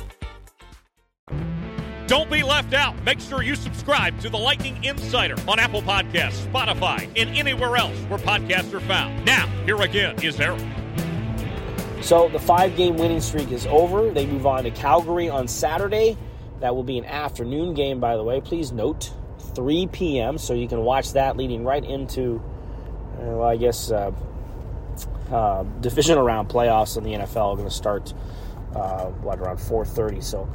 Don't 2.11 2.29
be 2.29 2.43
left 2.43 2.73
out. 2.73 3.01
Make 3.05 3.21
sure 3.21 3.41
you 3.41 3.55
subscribe 3.55 4.19
to 4.19 4.27
the 4.27 4.37
Lightning 4.37 4.83
Insider 4.83 5.35
on 5.47 5.59
Apple 5.59 5.81
Podcasts, 5.81 6.45
Spotify, 6.45 7.07
and 7.15 7.29
anywhere 7.37 7.77
else 7.77 7.97
where 8.09 8.19
podcasts 8.19 8.73
are 8.73 8.81
found. 8.81 9.23
Now, 9.23 9.47
here 9.63 9.81
again 9.81 10.21
is 10.21 10.37
Eric. 10.37 10.59
So 12.01 12.27
the 12.27 12.37
five 12.37 12.75
game 12.75 12.97
winning 12.97 13.21
streak 13.21 13.53
is 13.53 13.65
over. 13.67 14.11
They 14.11 14.25
move 14.25 14.45
on 14.45 14.65
to 14.65 14.71
Calgary 14.71 15.29
on 15.29 15.47
Saturday. 15.47 16.17
That 16.59 16.75
will 16.75 16.83
be 16.83 16.97
an 16.97 17.05
afternoon 17.05 17.75
game, 17.75 18.01
by 18.01 18.17
the 18.17 18.23
way. 18.25 18.41
Please 18.41 18.73
note 18.73 19.13
3 19.55 19.87
p.m. 19.87 20.37
So 20.37 20.53
you 20.53 20.67
can 20.67 20.81
watch 20.81 21.13
that 21.13 21.37
leading 21.37 21.63
right 21.63 21.85
into, 21.85 22.43
uh, 23.19 23.21
well, 23.21 23.43
I 23.43 23.55
guess, 23.55 23.89
uh, 23.89 24.11
uh, 25.31 25.63
divisional 25.79 26.25
round 26.25 26.49
playoffs 26.49 26.97
in 26.97 27.05
the 27.05 27.11
NFL 27.11 27.53
are 27.53 27.55
going 27.55 27.69
to 27.69 27.73
start, 27.73 28.13
uh, 28.75 29.05
what, 29.05 29.39
around 29.39 29.59
4.30. 29.59 30.21
So 30.21 30.49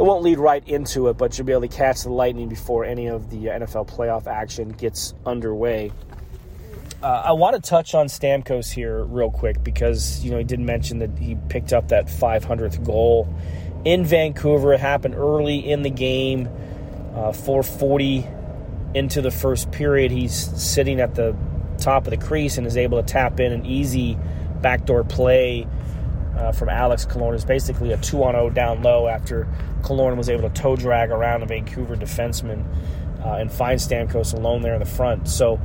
it 0.00 0.04
won't 0.04 0.22
lead 0.22 0.38
right 0.38 0.66
into 0.66 1.08
it, 1.08 1.18
but 1.18 1.36
you'll 1.36 1.46
be 1.46 1.52
able 1.52 1.60
to 1.60 1.68
catch 1.68 2.04
the 2.04 2.10
Lightning 2.10 2.48
before 2.48 2.86
any 2.86 3.08
of 3.08 3.28
the 3.28 3.36
NFL 3.36 3.86
playoff 3.86 4.26
action 4.26 4.70
gets 4.70 5.12
underway. 5.26 5.92
Uh, 7.02 7.24
I 7.26 7.32
want 7.32 7.54
to 7.54 7.60
touch 7.60 7.94
on 7.94 8.06
Stamkos 8.06 8.72
here 8.72 9.04
real 9.04 9.30
quick 9.30 9.62
because 9.62 10.24
you 10.24 10.30
know 10.30 10.38
he 10.38 10.44
did 10.44 10.58
mention 10.58 11.00
that 11.00 11.18
he 11.18 11.36
picked 11.50 11.74
up 11.74 11.88
that 11.88 12.06
500th 12.06 12.82
goal 12.82 13.28
in 13.84 14.06
Vancouver. 14.06 14.72
It 14.72 14.80
happened 14.80 15.16
early 15.16 15.58
in 15.58 15.82
the 15.82 15.90
game, 15.90 16.48
uh, 17.14 17.32
440 17.32 18.26
into 18.94 19.20
the 19.20 19.30
first 19.30 19.70
period. 19.70 20.10
He's 20.10 20.34
sitting 20.34 21.00
at 21.00 21.14
the 21.14 21.36
top 21.76 22.06
of 22.06 22.10
the 22.10 22.16
crease 22.26 22.56
and 22.56 22.66
is 22.66 22.78
able 22.78 23.02
to 23.02 23.06
tap 23.06 23.38
in 23.38 23.52
an 23.52 23.66
easy 23.66 24.16
backdoor 24.62 25.04
play 25.04 25.66
uh, 26.40 26.52
from 26.52 26.68
Alex 26.68 27.04
Killorn. 27.04 27.34
is 27.34 27.44
basically 27.44 27.92
a 27.92 27.98
two 27.98 28.24
on 28.24 28.32
zero 28.32 28.50
down 28.50 28.82
low 28.82 29.06
after 29.06 29.46
Killorn 29.82 30.16
was 30.16 30.28
able 30.28 30.48
to 30.48 30.60
toe 30.60 30.74
drag 30.74 31.10
around 31.10 31.42
a 31.42 31.46
Vancouver 31.46 31.96
defenseman 31.96 32.64
uh, 33.24 33.34
and 33.34 33.52
find 33.52 33.78
Stamkos 33.78 34.32
alone 34.32 34.62
there 34.62 34.74
in 34.74 34.80
the 34.80 34.86
front. 34.86 35.28
So 35.28 35.60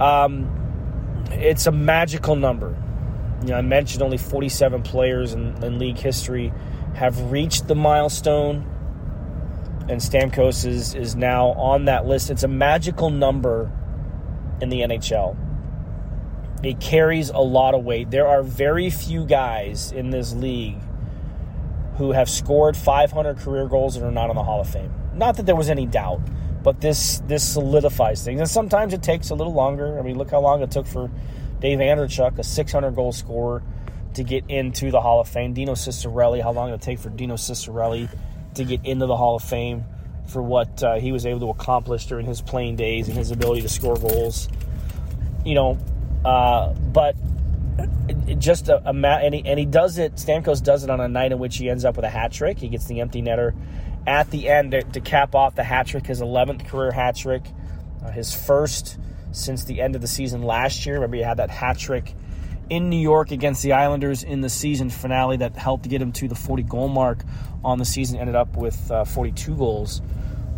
um, 0.00 1.24
it's 1.32 1.66
a 1.66 1.72
magical 1.72 2.34
number. 2.34 2.76
You 3.42 3.48
know, 3.48 3.56
I 3.56 3.62
mentioned 3.62 4.02
only 4.02 4.16
47 4.16 4.82
players 4.82 5.34
in, 5.34 5.62
in 5.62 5.78
league 5.78 5.98
history 5.98 6.52
have 6.94 7.30
reached 7.30 7.68
the 7.68 7.74
milestone, 7.74 8.64
and 9.90 10.00
Stamkos 10.00 10.66
is, 10.66 10.94
is 10.94 11.14
now 11.14 11.48
on 11.48 11.84
that 11.84 12.06
list. 12.06 12.30
It's 12.30 12.42
a 12.42 12.48
magical 12.48 13.10
number 13.10 13.70
in 14.62 14.70
the 14.70 14.80
NHL. 14.80 15.36
It 16.62 16.80
carries 16.80 17.30
a 17.30 17.38
lot 17.38 17.74
of 17.74 17.84
weight. 17.84 18.10
There 18.10 18.26
are 18.26 18.42
very 18.42 18.90
few 18.90 19.24
guys 19.24 19.92
in 19.92 20.10
this 20.10 20.32
league 20.32 20.78
who 21.96 22.12
have 22.12 22.28
scored 22.28 22.76
500 22.76 23.38
career 23.38 23.66
goals 23.66 23.96
and 23.96 24.04
are 24.04 24.10
not 24.10 24.30
in 24.30 24.36
the 24.36 24.42
Hall 24.42 24.60
of 24.60 24.68
Fame. 24.68 24.92
Not 25.14 25.36
that 25.36 25.46
there 25.46 25.56
was 25.56 25.70
any 25.70 25.86
doubt, 25.86 26.20
but 26.62 26.80
this 26.80 27.22
this 27.26 27.42
solidifies 27.42 28.24
things. 28.24 28.40
And 28.40 28.48
sometimes 28.48 28.92
it 28.92 29.02
takes 29.02 29.30
a 29.30 29.34
little 29.34 29.54
longer. 29.54 29.98
I 29.98 30.02
mean, 30.02 30.18
look 30.18 30.30
how 30.30 30.40
long 30.40 30.62
it 30.62 30.70
took 30.70 30.86
for 30.86 31.10
Dave 31.60 31.78
Andreychuk, 31.78 32.38
a 32.38 32.44
600 32.44 32.94
goal 32.94 33.12
scorer, 33.12 33.62
to 34.14 34.24
get 34.24 34.44
into 34.48 34.90
the 34.90 35.00
Hall 35.00 35.20
of 35.20 35.28
Fame. 35.28 35.54
Dino 35.54 35.72
Ciccarelli, 35.72 36.42
how 36.42 36.52
long 36.52 36.70
it 36.70 36.80
take 36.80 36.98
for 36.98 37.08
Dino 37.08 37.34
Ciccarelli 37.36 38.08
to 38.54 38.64
get 38.64 38.84
into 38.84 39.06
the 39.06 39.16
Hall 39.16 39.36
of 39.36 39.42
Fame 39.42 39.84
for 40.26 40.42
what 40.42 40.82
uh, 40.82 40.96
he 40.96 41.12
was 41.12 41.24
able 41.24 41.40
to 41.40 41.50
accomplish 41.50 42.06
during 42.06 42.26
his 42.26 42.40
playing 42.40 42.76
days 42.76 43.08
and 43.08 43.16
his 43.16 43.30
ability 43.30 43.62
to 43.62 43.68
score 43.68 43.96
goals. 43.96 44.48
You 45.44 45.54
know, 45.54 45.78
uh, 46.26 46.74
but 46.74 47.14
just 48.38 48.68
a, 48.68 48.82
a 48.84 48.92
and 48.92 49.32
he, 49.32 49.42
and 49.44 49.58
he 49.58 49.64
does 49.64 49.98
it. 49.98 50.16
Stamkos 50.16 50.62
does 50.62 50.82
it 50.82 50.90
on 50.90 51.00
a 51.00 51.08
night 51.08 51.30
in 51.30 51.38
which 51.38 51.56
he 51.56 51.70
ends 51.70 51.84
up 51.84 51.94
with 51.94 52.04
a 52.04 52.10
hat 52.10 52.32
trick. 52.32 52.58
He 52.58 52.68
gets 52.68 52.86
the 52.86 53.00
empty 53.00 53.22
netter 53.22 53.54
at 54.08 54.30
the 54.32 54.48
end 54.48 54.72
to, 54.72 54.82
to 54.82 55.00
cap 55.00 55.36
off 55.36 55.54
the 55.54 55.62
hat 55.62 55.86
trick, 55.86 56.06
his 56.06 56.20
11th 56.20 56.66
career 56.66 56.90
hat 56.90 57.14
trick, 57.14 57.42
uh, 58.04 58.10
his 58.10 58.34
first 58.34 58.98
since 59.30 59.64
the 59.64 59.80
end 59.80 59.94
of 59.94 60.00
the 60.00 60.08
season 60.08 60.42
last 60.42 60.84
year. 60.84 60.96
Remember, 60.96 61.16
he 61.16 61.22
had 61.22 61.36
that 61.36 61.50
hat 61.50 61.78
trick 61.78 62.14
in 62.70 62.90
New 62.90 63.00
York 63.00 63.30
against 63.30 63.62
the 63.62 63.74
Islanders 63.74 64.24
in 64.24 64.40
the 64.40 64.48
season 64.48 64.90
finale 64.90 65.36
that 65.36 65.56
helped 65.56 65.88
get 65.88 66.02
him 66.02 66.10
to 66.12 66.26
the 66.26 66.34
40 66.34 66.64
goal 66.64 66.88
mark 66.88 67.22
on 67.64 67.78
the 67.78 67.84
season. 67.84 68.18
Ended 68.18 68.34
up 68.34 68.56
with 68.56 68.90
uh, 68.90 69.04
42 69.04 69.56
goals 69.56 70.02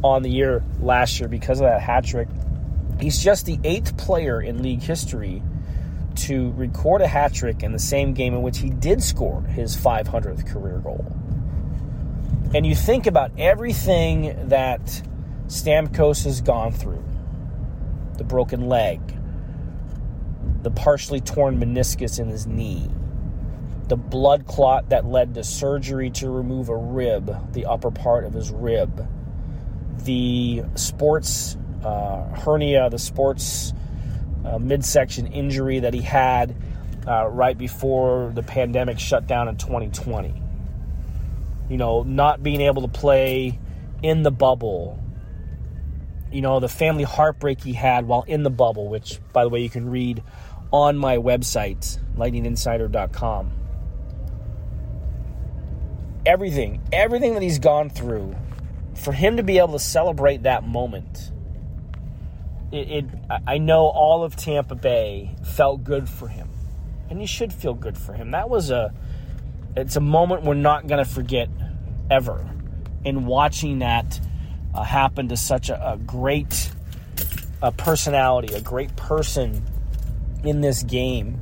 on 0.02 0.22
the 0.22 0.30
year 0.30 0.64
last 0.80 1.20
year 1.20 1.28
because 1.28 1.60
of 1.60 1.66
that 1.66 1.82
hat 1.82 2.06
trick. 2.06 2.28
He's 3.00 3.22
just 3.22 3.44
the 3.44 3.58
eighth 3.64 3.96
player 3.96 4.40
in 4.40 4.62
league 4.62 4.82
history 4.82 5.42
to 6.26 6.52
record 6.52 7.00
a 7.00 7.06
hat 7.06 7.32
trick 7.32 7.62
in 7.62 7.72
the 7.72 7.78
same 7.78 8.14
game 8.14 8.34
in 8.34 8.42
which 8.42 8.58
he 8.58 8.70
did 8.70 9.02
score 9.02 9.42
his 9.42 9.76
500th 9.76 10.46
career 10.46 10.78
goal. 10.78 11.04
And 12.54 12.66
you 12.66 12.74
think 12.74 13.06
about 13.06 13.32
everything 13.38 14.48
that 14.48 14.80
Stamkos 15.48 16.24
has 16.24 16.40
gone 16.40 16.72
through. 16.72 17.04
The 18.16 18.24
broken 18.24 18.68
leg, 18.68 19.00
the 20.62 20.70
partially 20.70 21.20
torn 21.20 21.60
meniscus 21.60 22.18
in 22.18 22.28
his 22.28 22.46
knee, 22.46 22.90
the 23.88 23.96
blood 23.96 24.46
clot 24.46 24.90
that 24.90 25.06
led 25.06 25.34
to 25.34 25.44
surgery 25.44 26.10
to 26.10 26.28
remove 26.28 26.68
a 26.68 26.76
rib, 26.76 27.52
the 27.52 27.66
upper 27.66 27.90
part 27.90 28.24
of 28.24 28.34
his 28.34 28.50
rib, 28.50 29.08
the 30.04 30.62
sports 30.74 31.56
uh, 31.82 32.24
hernia, 32.34 32.90
the 32.90 32.98
sports 32.98 33.72
uh, 34.48 34.58
midsection 34.58 35.26
injury 35.26 35.80
that 35.80 35.94
he 35.94 36.00
had 36.00 36.56
uh, 37.06 37.26
right 37.26 37.56
before 37.56 38.32
the 38.34 38.42
pandemic 38.42 38.98
shut 38.98 39.26
down 39.26 39.48
in 39.48 39.56
2020. 39.56 40.42
You 41.68 41.76
know, 41.76 42.02
not 42.02 42.42
being 42.42 42.60
able 42.60 42.82
to 42.82 42.88
play 42.88 43.58
in 44.02 44.22
the 44.22 44.30
bubble. 44.30 45.02
You 46.30 46.42
know, 46.42 46.60
the 46.60 46.68
family 46.68 47.04
heartbreak 47.04 47.62
he 47.62 47.72
had 47.72 48.06
while 48.06 48.24
in 48.26 48.42
the 48.42 48.50
bubble, 48.50 48.88
which, 48.88 49.20
by 49.32 49.44
the 49.44 49.50
way, 49.50 49.60
you 49.60 49.70
can 49.70 49.88
read 49.90 50.22
on 50.70 50.96
my 50.96 51.16
website, 51.16 51.98
lightninginsider.com. 52.16 53.52
Everything, 56.26 56.82
everything 56.92 57.34
that 57.34 57.42
he's 57.42 57.58
gone 57.58 57.88
through, 57.88 58.36
for 58.94 59.12
him 59.12 59.38
to 59.38 59.42
be 59.42 59.58
able 59.58 59.72
to 59.72 59.78
celebrate 59.78 60.42
that 60.42 60.64
moment 60.64 61.32
it, 62.70 62.90
it, 62.90 63.04
I 63.46 63.58
know 63.58 63.86
all 63.86 64.24
of 64.24 64.36
Tampa 64.36 64.74
Bay 64.74 65.34
felt 65.42 65.84
good 65.84 66.08
for 66.08 66.28
him, 66.28 66.48
and 67.08 67.20
you 67.20 67.26
should 67.26 67.52
feel 67.52 67.74
good 67.74 67.96
for 67.96 68.12
him. 68.12 68.32
That 68.32 68.50
was 68.50 68.70
a 68.70 68.92
it's 69.76 69.96
a 69.96 70.00
moment 70.00 70.42
we're 70.42 70.54
not 70.54 70.86
going 70.86 71.02
to 71.02 71.10
forget 71.10 71.48
ever. 72.10 72.48
In 73.04 73.26
watching 73.26 73.78
that 73.78 74.20
uh, 74.74 74.82
happen 74.82 75.28
to 75.28 75.36
such 75.36 75.70
a, 75.70 75.92
a 75.92 75.96
great 75.96 76.70
a 77.62 77.72
personality, 77.72 78.54
a 78.54 78.60
great 78.60 78.94
person 78.96 79.64
in 80.44 80.60
this 80.60 80.82
game, 80.82 81.40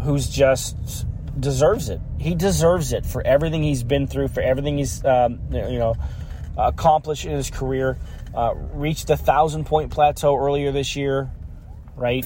who's 0.00 0.28
just 0.28 1.06
deserves 1.38 1.88
it. 1.88 2.00
He 2.18 2.34
deserves 2.34 2.92
it 2.92 3.06
for 3.06 3.26
everything 3.26 3.62
he's 3.62 3.82
been 3.82 4.06
through, 4.06 4.28
for 4.28 4.40
everything 4.40 4.78
he's 4.78 5.04
um, 5.04 5.40
you 5.50 5.78
know 5.78 5.94
accomplished 6.58 7.24
in 7.24 7.32
his 7.32 7.50
career. 7.50 7.98
Uh, 8.34 8.54
reached 8.72 9.10
a 9.10 9.16
thousand 9.16 9.66
point 9.66 9.90
plateau 9.90 10.36
earlier 10.36 10.70
this 10.70 10.94
year, 10.94 11.30
right? 11.96 12.24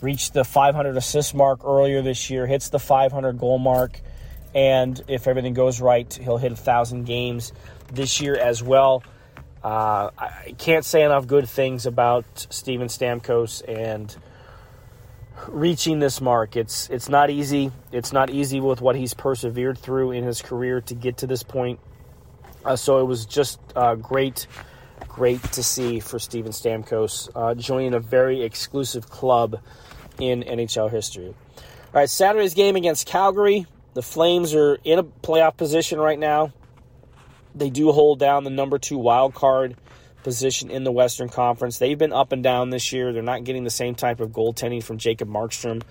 Reached 0.00 0.34
the 0.34 0.44
500 0.44 0.96
assist 0.96 1.34
mark 1.34 1.64
earlier 1.64 2.02
this 2.02 2.28
year, 2.28 2.46
hits 2.46 2.70
the 2.70 2.78
500 2.78 3.38
goal 3.38 3.58
mark, 3.58 4.00
and 4.54 5.00
if 5.06 5.26
everything 5.26 5.54
goes 5.54 5.80
right, 5.80 6.12
he'll 6.12 6.38
hit 6.38 6.52
a 6.52 6.56
thousand 6.56 7.04
games 7.04 7.52
this 7.92 8.20
year 8.20 8.36
as 8.36 8.62
well. 8.62 9.04
Uh, 9.62 10.10
I 10.18 10.54
can't 10.58 10.84
say 10.84 11.02
enough 11.02 11.26
good 11.26 11.48
things 11.48 11.86
about 11.86 12.24
Steven 12.50 12.88
Stamkos 12.88 13.62
and 13.66 14.14
reaching 15.48 15.98
this 15.98 16.20
mark. 16.20 16.56
It's 16.56 16.88
it's 16.90 17.08
not 17.08 17.30
easy. 17.30 17.70
It's 17.92 18.12
not 18.12 18.30
easy 18.30 18.60
with 18.60 18.80
what 18.80 18.96
he's 18.96 19.14
persevered 19.14 19.78
through 19.78 20.12
in 20.12 20.24
his 20.24 20.42
career 20.42 20.80
to 20.82 20.94
get 20.94 21.18
to 21.18 21.26
this 21.26 21.42
point. 21.42 21.80
Uh, 22.64 22.76
so 22.76 22.98
it 22.98 23.04
was 23.04 23.26
just 23.26 23.60
uh, 23.74 23.94
great 23.94 24.46
great 25.08 25.42
to 25.52 25.62
see 25.62 26.00
for 26.00 26.18
Steven 26.18 26.52
Stamkos 26.52 27.30
uh, 27.34 27.54
joining 27.54 27.94
a 27.94 28.00
very 28.00 28.42
exclusive 28.42 29.08
club 29.08 29.60
in 30.18 30.42
NHL 30.42 30.90
history. 30.90 31.34
All 31.56 31.64
right, 31.94 32.10
Saturday's 32.10 32.54
game 32.54 32.76
against 32.76 33.06
Calgary. 33.06 33.66
The 33.94 34.02
Flames 34.02 34.54
are 34.54 34.78
in 34.84 34.98
a 34.98 35.04
playoff 35.04 35.56
position 35.56 35.98
right 35.98 36.18
now. 36.18 36.52
They 37.54 37.70
do 37.70 37.92
hold 37.92 38.18
down 38.18 38.44
the 38.44 38.50
number 38.50 38.78
two 38.78 38.98
wild 38.98 39.34
card 39.34 39.76
position 40.22 40.70
in 40.70 40.84
the 40.84 40.92
Western 40.92 41.28
Conference. 41.28 41.78
They've 41.78 41.96
been 41.96 42.12
up 42.12 42.32
and 42.32 42.42
down 42.42 42.70
this 42.70 42.92
year. 42.92 43.12
They're 43.12 43.22
not 43.22 43.44
getting 43.44 43.64
the 43.64 43.70
same 43.70 43.94
type 43.94 44.20
of 44.20 44.30
goaltending 44.30 44.82
from 44.82 44.98
Jacob 44.98 45.28
Markstrom 45.28 45.82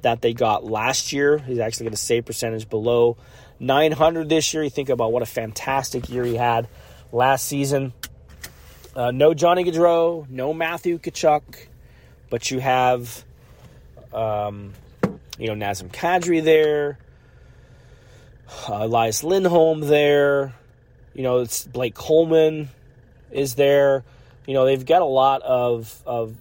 that 0.00 0.20
they 0.20 0.32
got 0.32 0.64
last 0.64 1.12
year. 1.12 1.38
He's 1.38 1.58
actually 1.58 1.84
got 1.84 1.94
a 1.94 1.98
save 1.98 2.24
percentage 2.24 2.68
below 2.68 3.16
900 3.60 4.28
this 4.28 4.52
year. 4.52 4.64
You 4.64 4.70
think 4.70 4.88
about 4.88 5.12
what 5.12 5.22
a 5.22 5.26
fantastic 5.26 6.08
year 6.08 6.24
he 6.24 6.36
had 6.36 6.68
last 7.12 7.46
season. 7.46 7.92
Uh, 8.94 9.10
no 9.10 9.32
Johnny 9.32 9.64
Gaudreau, 9.64 10.28
no 10.28 10.52
Matthew 10.52 10.98
Tkachuk, 10.98 11.42
but 12.28 12.50
you 12.50 12.58
have, 12.58 13.24
um, 14.12 14.74
you 15.38 15.46
know, 15.46 15.54
Nazem 15.54 15.90
Kadri 15.90 16.44
there, 16.44 16.98
uh, 18.68 18.80
Elias 18.84 19.24
Lindholm 19.24 19.80
there. 19.80 20.52
You 21.14 21.22
know, 21.22 21.38
it's 21.38 21.66
Blake 21.66 21.94
Coleman 21.94 22.68
is 23.30 23.54
there. 23.54 24.04
You 24.46 24.52
know, 24.52 24.66
they've 24.66 24.84
got 24.84 25.00
a 25.00 25.06
lot 25.06 25.40
of 25.40 26.02
of 26.04 26.34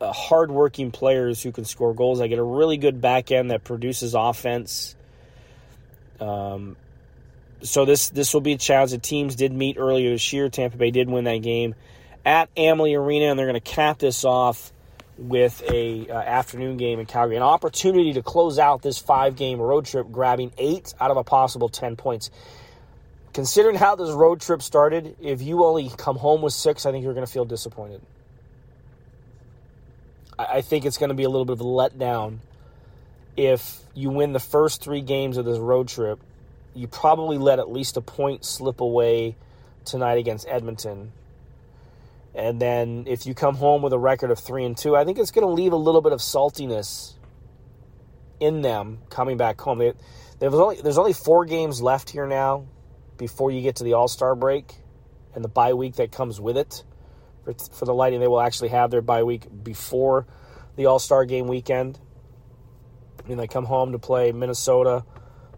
uh, 0.00 0.12
hardworking 0.12 0.90
players 0.90 1.40
who 1.40 1.52
can 1.52 1.64
score 1.64 1.94
goals. 1.94 2.18
They 2.18 2.28
get 2.28 2.38
a 2.40 2.44
really 2.44 2.78
good 2.78 3.00
back 3.00 3.30
end 3.30 3.52
that 3.52 3.62
produces 3.62 4.14
offense. 4.14 4.96
Um, 6.18 6.76
so 7.62 7.84
this 7.84 8.10
this 8.10 8.32
will 8.34 8.40
be 8.40 8.52
a 8.52 8.58
challenge. 8.58 8.92
The 8.92 8.98
teams 8.98 9.36
did 9.36 9.52
meet 9.52 9.76
earlier 9.78 10.10
this 10.10 10.32
year. 10.32 10.48
Tampa 10.48 10.76
Bay 10.76 10.90
did 10.90 11.08
win 11.08 11.24
that 11.24 11.38
game 11.38 11.74
at 12.24 12.48
Amalie 12.56 12.94
Arena, 12.94 13.26
and 13.26 13.38
they're 13.38 13.46
going 13.46 13.60
to 13.60 13.60
cap 13.60 13.98
this 13.98 14.24
off 14.24 14.72
with 15.18 15.62
a 15.70 16.08
uh, 16.08 16.14
afternoon 16.14 16.76
game 16.76 16.98
in 16.98 17.06
Calgary. 17.06 17.36
An 17.36 17.42
opportunity 17.42 18.14
to 18.14 18.22
close 18.22 18.58
out 18.58 18.82
this 18.82 18.98
five 18.98 19.36
game 19.36 19.60
road 19.60 19.86
trip, 19.86 20.10
grabbing 20.10 20.52
eight 20.58 20.94
out 21.00 21.10
of 21.10 21.16
a 21.16 21.24
possible 21.24 21.68
ten 21.68 21.96
points. 21.96 22.30
Considering 23.32 23.76
how 23.76 23.94
this 23.94 24.10
road 24.10 24.40
trip 24.40 24.60
started, 24.60 25.16
if 25.20 25.40
you 25.40 25.64
only 25.64 25.88
come 25.96 26.16
home 26.16 26.42
with 26.42 26.52
six, 26.52 26.84
I 26.84 26.90
think 26.90 27.04
you're 27.04 27.14
going 27.14 27.26
to 27.26 27.32
feel 27.32 27.44
disappointed. 27.44 28.00
I, 30.38 30.44
I 30.44 30.60
think 30.62 30.84
it's 30.84 30.98
going 30.98 31.10
to 31.10 31.14
be 31.14 31.24
a 31.24 31.28
little 31.28 31.44
bit 31.44 31.52
of 31.52 31.60
a 31.60 31.64
letdown 31.64 32.38
if 33.36 33.80
you 33.94 34.10
win 34.10 34.32
the 34.32 34.40
first 34.40 34.82
three 34.82 35.00
games 35.00 35.36
of 35.36 35.44
this 35.44 35.58
road 35.58 35.88
trip 35.88 36.18
you 36.74 36.86
probably 36.86 37.38
let 37.38 37.58
at 37.58 37.70
least 37.70 37.96
a 37.96 38.00
point 38.00 38.44
slip 38.44 38.80
away 38.80 39.36
tonight 39.84 40.18
against 40.18 40.46
Edmonton. 40.48 41.12
And 42.34 42.60
then 42.60 43.04
if 43.08 43.26
you 43.26 43.34
come 43.34 43.56
home 43.56 43.82
with 43.82 43.92
a 43.92 43.98
record 43.98 44.30
of 44.30 44.38
3 44.38 44.64
and 44.64 44.76
2, 44.76 44.96
I 44.96 45.04
think 45.04 45.18
it's 45.18 45.32
going 45.32 45.46
to 45.46 45.52
leave 45.52 45.72
a 45.72 45.76
little 45.76 46.00
bit 46.00 46.12
of 46.12 46.20
saltiness 46.20 47.14
in 48.38 48.62
them 48.62 48.98
coming 49.10 49.36
back 49.36 49.60
home. 49.60 49.78
They, 49.78 49.92
there's 50.38 50.54
only 50.54 50.80
there's 50.80 50.98
only 50.98 51.12
4 51.12 51.44
games 51.44 51.82
left 51.82 52.10
here 52.10 52.26
now 52.26 52.66
before 53.16 53.50
you 53.50 53.60
get 53.60 53.76
to 53.76 53.84
the 53.84 53.94
All-Star 53.94 54.34
break 54.34 54.72
and 55.34 55.44
the 55.44 55.48
bye 55.48 55.74
week 55.74 55.96
that 55.96 56.12
comes 56.12 56.40
with 56.40 56.56
it. 56.56 56.84
For, 57.44 57.54
for 57.54 57.84
the 57.84 57.94
Lightning, 57.94 58.20
they 58.20 58.28
will 58.28 58.40
actually 58.40 58.68
have 58.68 58.90
their 58.90 59.02
bye 59.02 59.22
week 59.24 59.46
before 59.62 60.26
the 60.76 60.86
All-Star 60.86 61.24
game 61.24 61.48
weekend. 61.48 61.98
I 63.22 63.28
mean, 63.28 63.38
they 63.38 63.46
come 63.46 63.66
home 63.66 63.92
to 63.92 63.98
play 63.98 64.32
Minnesota, 64.32 65.04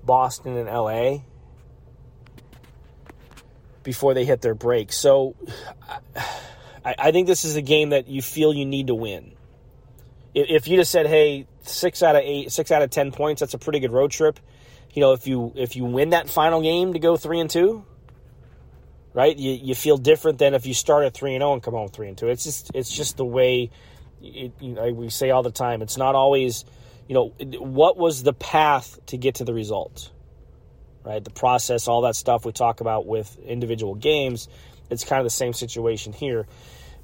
Boston 0.05 0.57
and 0.57 0.69
LA 0.69 1.19
before 3.83 4.15
they 4.15 4.25
hit 4.25 4.41
their 4.41 4.55
break. 4.55 4.93
So 4.93 5.37
I, 6.85 6.95
I, 6.99 7.13
think 7.13 7.27
this 7.27 7.45
is 7.45 7.57
a 7.57 7.63
game 7.63 7.91
that 7.91 8.09
you 8.09 8.23
feel 8.23 8.53
you 8.53 8.65
need 8.67 8.89
to 8.89 8.95
win. 8.95 9.33
If, 10.35 10.67
you 10.67 10.77
just 10.77 10.91
said, 10.91 11.07
"Hey, 11.07 11.47
six 11.63 12.03
out 12.03 12.17
of 12.17 12.23
eight, 12.23 12.51
six 12.53 12.71
out 12.71 12.83
of 12.83 12.91
ten 12.91 13.13
points," 13.13 13.41
that's 13.41 13.55
a 13.55 13.59
pretty 13.59 13.81
good 13.81 13.93
road 13.93 14.11
trip. 14.11 14.41
You 14.93 15.01
know, 15.01 15.13
if 15.13 15.27
you 15.27 15.53
if 15.55 15.77
you 15.77 15.85
win 15.85 16.11
that 16.11 16.31
final 16.31 16.63
game 16.63 16.95
to 16.95 16.99
go 16.99 17.17
three 17.17 17.41
and 17.41 17.51
two, 17.51 17.85
right? 19.13 19.37
You, 19.37 19.53
you 19.53 19.75
feel 19.75 19.99
different 19.99 20.39
than 20.39 20.55
if 20.55 20.65
you 20.65 20.75
start 20.75 21.05
at 21.05 21.15
three 21.15 21.35
and 21.35 21.43
zero 21.43 21.51
oh 21.51 21.55
and 21.55 21.63
come 21.63 21.75
home 21.75 21.89
three 21.89 22.09
and 22.09 22.17
two. 22.17 22.29
It's 22.29 22.45
just 22.45 22.71
it's 22.75 22.91
just 22.91 23.19
the 23.19 23.25
way 23.25 23.71
it, 24.23 24.53
you 24.61 24.75
know, 24.75 24.91
we 24.93 25.11
say 25.11 25.31
all 25.31 25.43
the 25.43 25.51
time. 25.51 25.83
It's 25.83 25.97
not 25.97 26.15
always 26.15 26.65
you 27.09 27.15
know, 27.15 27.35
what 27.59 27.97
was 27.97 28.23
the 28.23 28.33
path 28.33 28.99
to 29.07 29.17
get 29.17 29.37
to 29.37 29.45
the 29.45 29.55
result? 29.55 30.11
Right? 31.05 31.23
The 31.23 31.31
process, 31.31 31.89
all 31.89 32.03
that 32.03 32.17
stuff 32.17 32.45
we 32.45 32.53
talk 32.53 32.81
about 32.81 33.07
with 33.07 33.37
individual 33.39 33.95
games, 33.95 34.49
it's 34.91 35.05
kind 35.05 35.21
of 35.21 35.25
the 35.25 35.31
same 35.31 35.53
situation 35.53 36.13
here. 36.13 36.47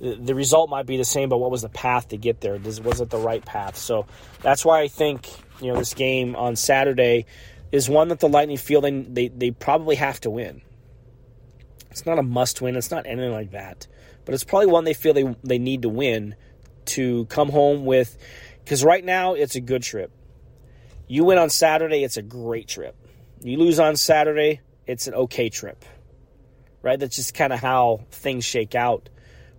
The 0.01 0.35
result 0.35 0.71
might 0.71 0.87
be 0.87 0.97
the 0.97 1.05
same, 1.05 1.29
but 1.29 1.39
what 1.39 1.51
was 1.51 1.63
the 1.63 1.69
path 1.69 2.09
to 2.09 2.17
get 2.17 2.41
there? 2.41 2.57
Was 2.57 3.01
it 3.01 3.11
the 3.11 3.19
right 3.19 3.45
path? 3.45 3.77
So 3.77 4.07
that's 4.43 4.65
why 4.65 4.81
I 4.81 4.89
think, 4.89 5.29
you 5.61 5.73
know, 5.73 5.79
this 5.79 5.95
game 5.95 6.37
on 6.37 6.55
Saturday 6.55 7.27
is 7.73 7.89
one 7.89 8.09
that 8.09 8.21
the 8.21 8.29
Lightning 8.29 8.59
feel 8.59 8.81
they, 8.81 8.93
they, 8.93 9.29
they 9.29 9.51
probably 9.51 9.97
have 9.97 10.21
to 10.21 10.31
win. 10.31 10.63
It's 11.91 12.07
not 12.07 12.19
a 12.19 12.23
must 12.23 12.63
win, 12.63 12.77
it's 12.77 12.93
not 12.93 13.07
anything 13.07 13.33
like 13.33 13.51
that. 13.51 13.89
But 14.25 14.35
it's 14.35 14.45
probably 14.45 14.67
one 14.67 14.85
they 14.85 14.95
feel 14.95 15.15
they, 15.15 15.35
they 15.43 15.59
need 15.59 15.83
to 15.83 15.89
win 15.89 16.37
to 16.85 17.27
come 17.27 17.51
home 17.51 17.85
with 17.85 18.17
because 18.69 18.85
right 18.85 19.03
now, 19.03 19.33
it's 19.33 19.57
a 19.57 19.63
good 19.63 19.83
trip. 19.83 20.13
You 21.07 21.25
win 21.25 21.39
on 21.39 21.49
Saturday, 21.49 22.05
it's 22.05 22.19
a 22.19 22.23
great 22.23 22.69
trip. 22.69 22.95
You 23.41 23.57
lose 23.57 23.81
on 23.81 23.97
Saturday, 23.97 24.61
it's 24.87 25.07
an 25.07 25.15
okay 25.15 25.49
trip. 25.49 25.87
Right? 26.83 27.01
That's 27.01 27.17
just 27.17 27.33
kind 27.33 27.55
of 27.55 27.61
how 27.61 28.05
things 28.11 28.45
shake 28.45 28.75
out 28.75 29.09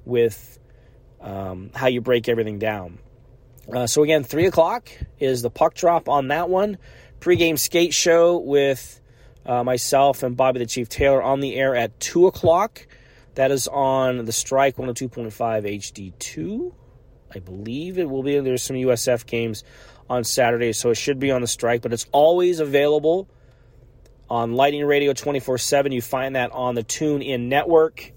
with 0.06 0.60
um, 1.20 1.72
how 1.74 1.88
you 1.88 2.02
break 2.02 2.30
everything 2.30 2.60
down. 2.60 3.00
Uh, 3.74 3.88
so, 3.88 4.04
again, 4.04 4.24
3 4.24 4.46
o'clock 4.46 4.90
is 5.18 5.42
the 5.42 5.50
puck 5.50 5.74
drop 5.74 6.08
on 6.08 6.28
that 6.28 6.48
one. 6.48 6.78
Pre-game 7.20 7.58
skate 7.58 7.96
show 7.96 8.38
with 8.38 9.02
uh, 9.44 9.64
myself 9.64 10.22
and 10.22 10.38
Bobby 10.38 10.60
the 10.60 10.68
Chief 10.68 10.88
Taylor 10.88 11.24
on 11.24 11.40
the 11.40 11.56
air 11.56 11.76
at 11.76 12.00
2 12.00 12.28
o'clock. 12.28 12.86
That 13.34 13.50
is 13.50 13.68
on 13.68 14.26
the 14.26 14.32
Strike 14.32 14.76
102.5 14.76 15.34
HD2. 15.34 16.74
I 17.34 17.40
believe 17.40 17.98
it 17.98 18.10
will 18.10 18.24
be. 18.24 18.40
There's 18.40 18.64
some 18.64 18.76
USF 18.76 19.26
games 19.26 19.64
on 20.10 20.24
Saturday, 20.24 20.74
so 20.74 20.90
it 20.90 20.96
should 20.96 21.20
be 21.20 21.32
on 21.32 21.42
the 21.42 21.48
strike, 21.48 21.82
but 21.82 21.94
it's 21.94 22.08
always 22.12 22.60
available 22.60 23.30
on 24.30 24.54
Lightning 24.54 24.86
Radio 24.86 25.14
24 25.14 25.58
7. 25.58 25.92
You 25.92 26.02
find 26.02 26.36
that 26.36 26.52
on 26.52 26.76
the 26.76 26.84
Tune 26.84 27.22
In 27.22 27.50
Network. 27.50 28.14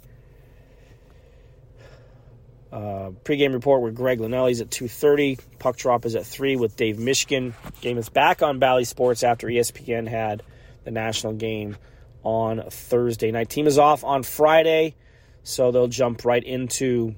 Uh, 2.72 3.10
pregame 3.24 3.52
report 3.52 3.82
with 3.82 3.94
Greg 3.94 4.18
Linelli's 4.18 4.62
at 4.62 4.70
2.30. 4.70 5.38
Puck 5.58 5.76
drop 5.76 6.06
is 6.06 6.16
at 6.16 6.24
3 6.24 6.56
with 6.56 6.74
Dave 6.74 6.96
Mishkin. 6.96 7.52
Game 7.82 7.98
is 7.98 8.08
back 8.08 8.42
on 8.42 8.58
Bally 8.58 8.84
Sports 8.84 9.22
after 9.22 9.46
ESPN 9.46 10.08
had 10.08 10.42
the 10.84 10.90
national 10.90 11.34
game 11.34 11.76
on 12.22 12.62
Thursday 12.70 13.30
night. 13.30 13.50
Team 13.50 13.66
is 13.66 13.78
off 13.78 14.04
on 14.04 14.22
Friday, 14.22 14.94
so 15.42 15.70
they'll 15.70 15.88
jump 15.88 16.24
right 16.24 16.42
into 16.42 17.14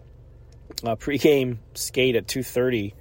uh, 0.84 0.96
pregame 0.96 1.58
skate 1.74 2.16
at 2.16 2.26
two 2.26 2.42
thirty 2.42 2.94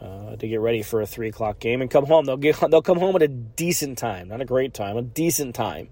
uh, 0.00 0.36
to 0.36 0.48
get 0.48 0.60
ready 0.60 0.82
for 0.82 1.00
a 1.00 1.06
three 1.06 1.28
o'clock 1.28 1.58
game 1.58 1.82
and 1.82 1.90
come 1.90 2.06
home. 2.06 2.24
They'll 2.24 2.36
get 2.36 2.58
they'll 2.70 2.82
come 2.82 2.98
home 2.98 3.16
at 3.16 3.22
a 3.22 3.28
decent 3.28 3.98
time, 3.98 4.28
not 4.28 4.40
a 4.40 4.44
great 4.44 4.74
time, 4.74 4.96
a 4.96 5.02
decent 5.02 5.54
time. 5.54 5.88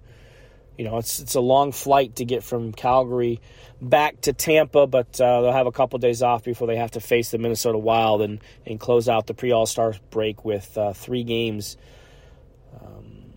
You 0.77 0.85
know, 0.85 0.99
it's 0.99 1.21
it's 1.21 1.35
a 1.35 1.41
long 1.41 1.73
flight 1.73 2.17
to 2.17 2.25
get 2.25 2.45
from 2.45 2.73
Calgary 2.73 3.41
back 3.83 4.21
to 4.23 4.33
Tampa, 4.33 4.87
but 4.87 5.21
uh, 5.21 5.43
they'll 5.43 5.53
have 5.53 5.67
a 5.67 5.73
couple 5.73 5.99
days 5.99 6.23
off 6.23 6.45
before 6.45 6.69
they 6.69 6.77
have 6.77 6.93
to 6.93 7.01
face 7.01 7.31
the 7.31 7.39
Minnesota 7.39 7.79
Wild 7.79 8.23
and 8.23 8.41
and 8.65 8.79
close 8.79 9.09
out 9.09 9.27
the 9.27 9.35
pre 9.35 9.53
All 9.53 9.67
Star 9.67 9.95
break 10.11 10.45
with 10.45 10.79
uh, 10.79 10.93
three 10.93 11.25
games. 11.25 11.77
Um, 12.81 13.33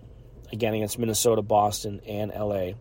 again 0.51 0.73
against 0.73 0.99
Minnesota, 0.99 1.41
Boston, 1.41 2.01
and 2.07 2.31
LA. 2.31 2.73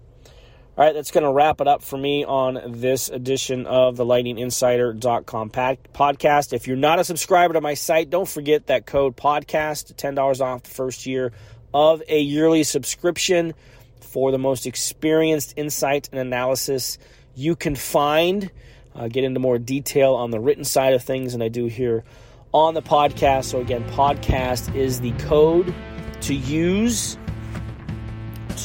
All 0.78 0.84
right, 0.86 0.94
that's 0.94 1.10
going 1.10 1.24
to 1.24 1.32
wrap 1.32 1.60
it 1.60 1.66
up 1.66 1.82
for 1.82 1.98
me 1.98 2.24
on 2.24 2.80
this 2.80 3.08
edition 3.08 3.66
of 3.66 3.96
the 3.96 4.04
lightninginsider.com 4.04 5.50
podcast. 5.50 6.52
If 6.52 6.68
you're 6.68 6.76
not 6.76 7.00
a 7.00 7.04
subscriber 7.04 7.54
to 7.54 7.60
my 7.60 7.74
site, 7.74 8.08
don't 8.08 8.28
forget 8.28 8.68
that 8.68 8.86
code 8.86 9.16
podcast, 9.16 9.94
$10 9.94 10.40
off 10.40 10.62
the 10.62 10.70
first 10.70 11.06
year 11.06 11.32
of 11.74 12.02
a 12.08 12.20
yearly 12.20 12.62
subscription 12.62 13.52
for 14.00 14.30
the 14.30 14.38
most 14.38 14.64
experienced 14.64 15.54
insight 15.56 16.08
and 16.12 16.20
analysis 16.20 16.98
you 17.34 17.56
can 17.56 17.74
find. 17.74 18.50
Uh, 18.94 19.08
get 19.08 19.24
into 19.24 19.40
more 19.40 19.58
detail 19.58 20.14
on 20.14 20.30
the 20.30 20.38
written 20.38 20.64
side 20.64 20.94
of 20.94 21.02
things 21.02 21.32
than 21.32 21.42
I 21.42 21.48
do 21.48 21.66
here 21.66 22.04
on 22.52 22.74
the 22.74 22.82
podcast. 22.82 23.46
So, 23.46 23.60
again, 23.60 23.84
podcast 23.90 24.74
is 24.74 25.00
the 25.00 25.12
code 25.12 25.74
to 26.22 26.34
use 26.34 27.18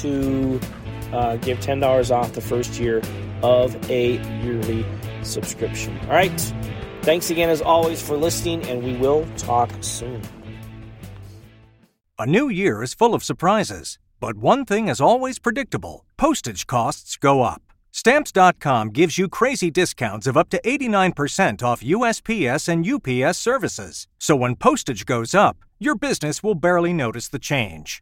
to 0.02 0.60
uh, 1.16 1.38
give 1.38 1.60
$10 1.60 2.12
off 2.16 2.34
the 2.34 2.42
first 2.42 2.80
year 2.80 3.02
of 3.42 3.90
a 3.90 4.18
yearly 4.44 4.86
subscription. 5.24 5.98
All 6.04 6.10
right. 6.10 6.54
Thanks 7.02 7.30
again, 7.30 7.50
as 7.50 7.62
always, 7.62 8.02
for 8.02 8.18
listening, 8.18 8.64
and 8.66 8.84
we 8.84 8.96
will 8.98 9.26
talk 9.38 9.72
soon. 9.82 10.22
A 12.18 12.26
new 12.26 12.50
year 12.50 12.82
is 12.82 12.94
full 12.94 13.14
of 13.14 13.24
surprises, 13.24 14.00
but 14.20 14.38
one 14.38 14.66
thing 14.66 14.88
is 14.88 15.02
always 15.02 15.40
predictable 15.40 16.06
postage 16.18 16.66
costs 16.66 17.18
go 17.18 17.44
up. 17.44 17.62
Stamps.com 17.92 18.90
gives 18.90 19.18
you 19.18 19.30
crazy 19.30 19.72
discounts 19.72 20.28
of 20.28 20.36
up 20.36 20.50
to 20.50 20.62
89% 20.64 21.64
off 21.64 21.82
USPS 21.82 22.68
and 22.68 22.86
UPS 22.86 23.38
services. 23.38 24.08
So 24.18 24.36
when 24.36 24.56
postage 24.56 25.06
goes 25.06 25.34
up, 25.34 25.58
your 25.80 25.96
business 25.96 26.44
will 26.44 26.56
barely 26.56 26.92
notice 26.92 27.30
the 27.30 27.40
change. 27.40 28.02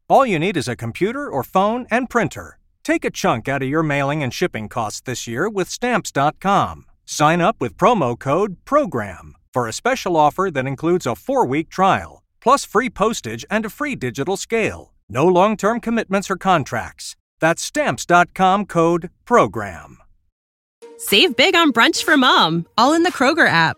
All 0.11 0.25
you 0.25 0.39
need 0.39 0.57
is 0.57 0.67
a 0.67 0.75
computer 0.75 1.29
or 1.29 1.41
phone 1.41 1.87
and 1.89 2.09
printer. 2.09 2.59
Take 2.83 3.05
a 3.05 3.09
chunk 3.09 3.47
out 3.47 3.63
of 3.63 3.69
your 3.69 3.81
mailing 3.81 4.21
and 4.21 4.33
shipping 4.33 4.67
costs 4.67 4.99
this 4.99 5.25
year 5.25 5.47
with 5.47 5.69
Stamps.com. 5.69 6.85
Sign 7.05 7.39
up 7.39 7.61
with 7.61 7.77
promo 7.77 8.19
code 8.19 8.57
PROGRAM 8.65 9.37
for 9.53 9.69
a 9.69 9.71
special 9.71 10.17
offer 10.17 10.51
that 10.51 10.67
includes 10.67 11.05
a 11.05 11.15
four 11.15 11.45
week 11.45 11.69
trial, 11.69 12.23
plus 12.41 12.65
free 12.65 12.89
postage 12.89 13.45
and 13.49 13.65
a 13.65 13.69
free 13.69 13.95
digital 13.95 14.35
scale. 14.35 14.91
No 15.07 15.25
long 15.25 15.55
term 15.55 15.79
commitments 15.79 16.29
or 16.29 16.35
contracts. 16.35 17.15
That's 17.39 17.63
stamps.com 17.63 18.65
code 18.65 19.11
PROGRAM. 19.23 19.99
Save 20.97 21.37
big 21.37 21.55
on 21.55 21.71
brunch 21.71 22.03
for 22.03 22.17
mom, 22.17 22.65
all 22.77 22.91
in 22.91 23.03
the 23.03 23.13
Kroger 23.13 23.47
app. 23.47 23.77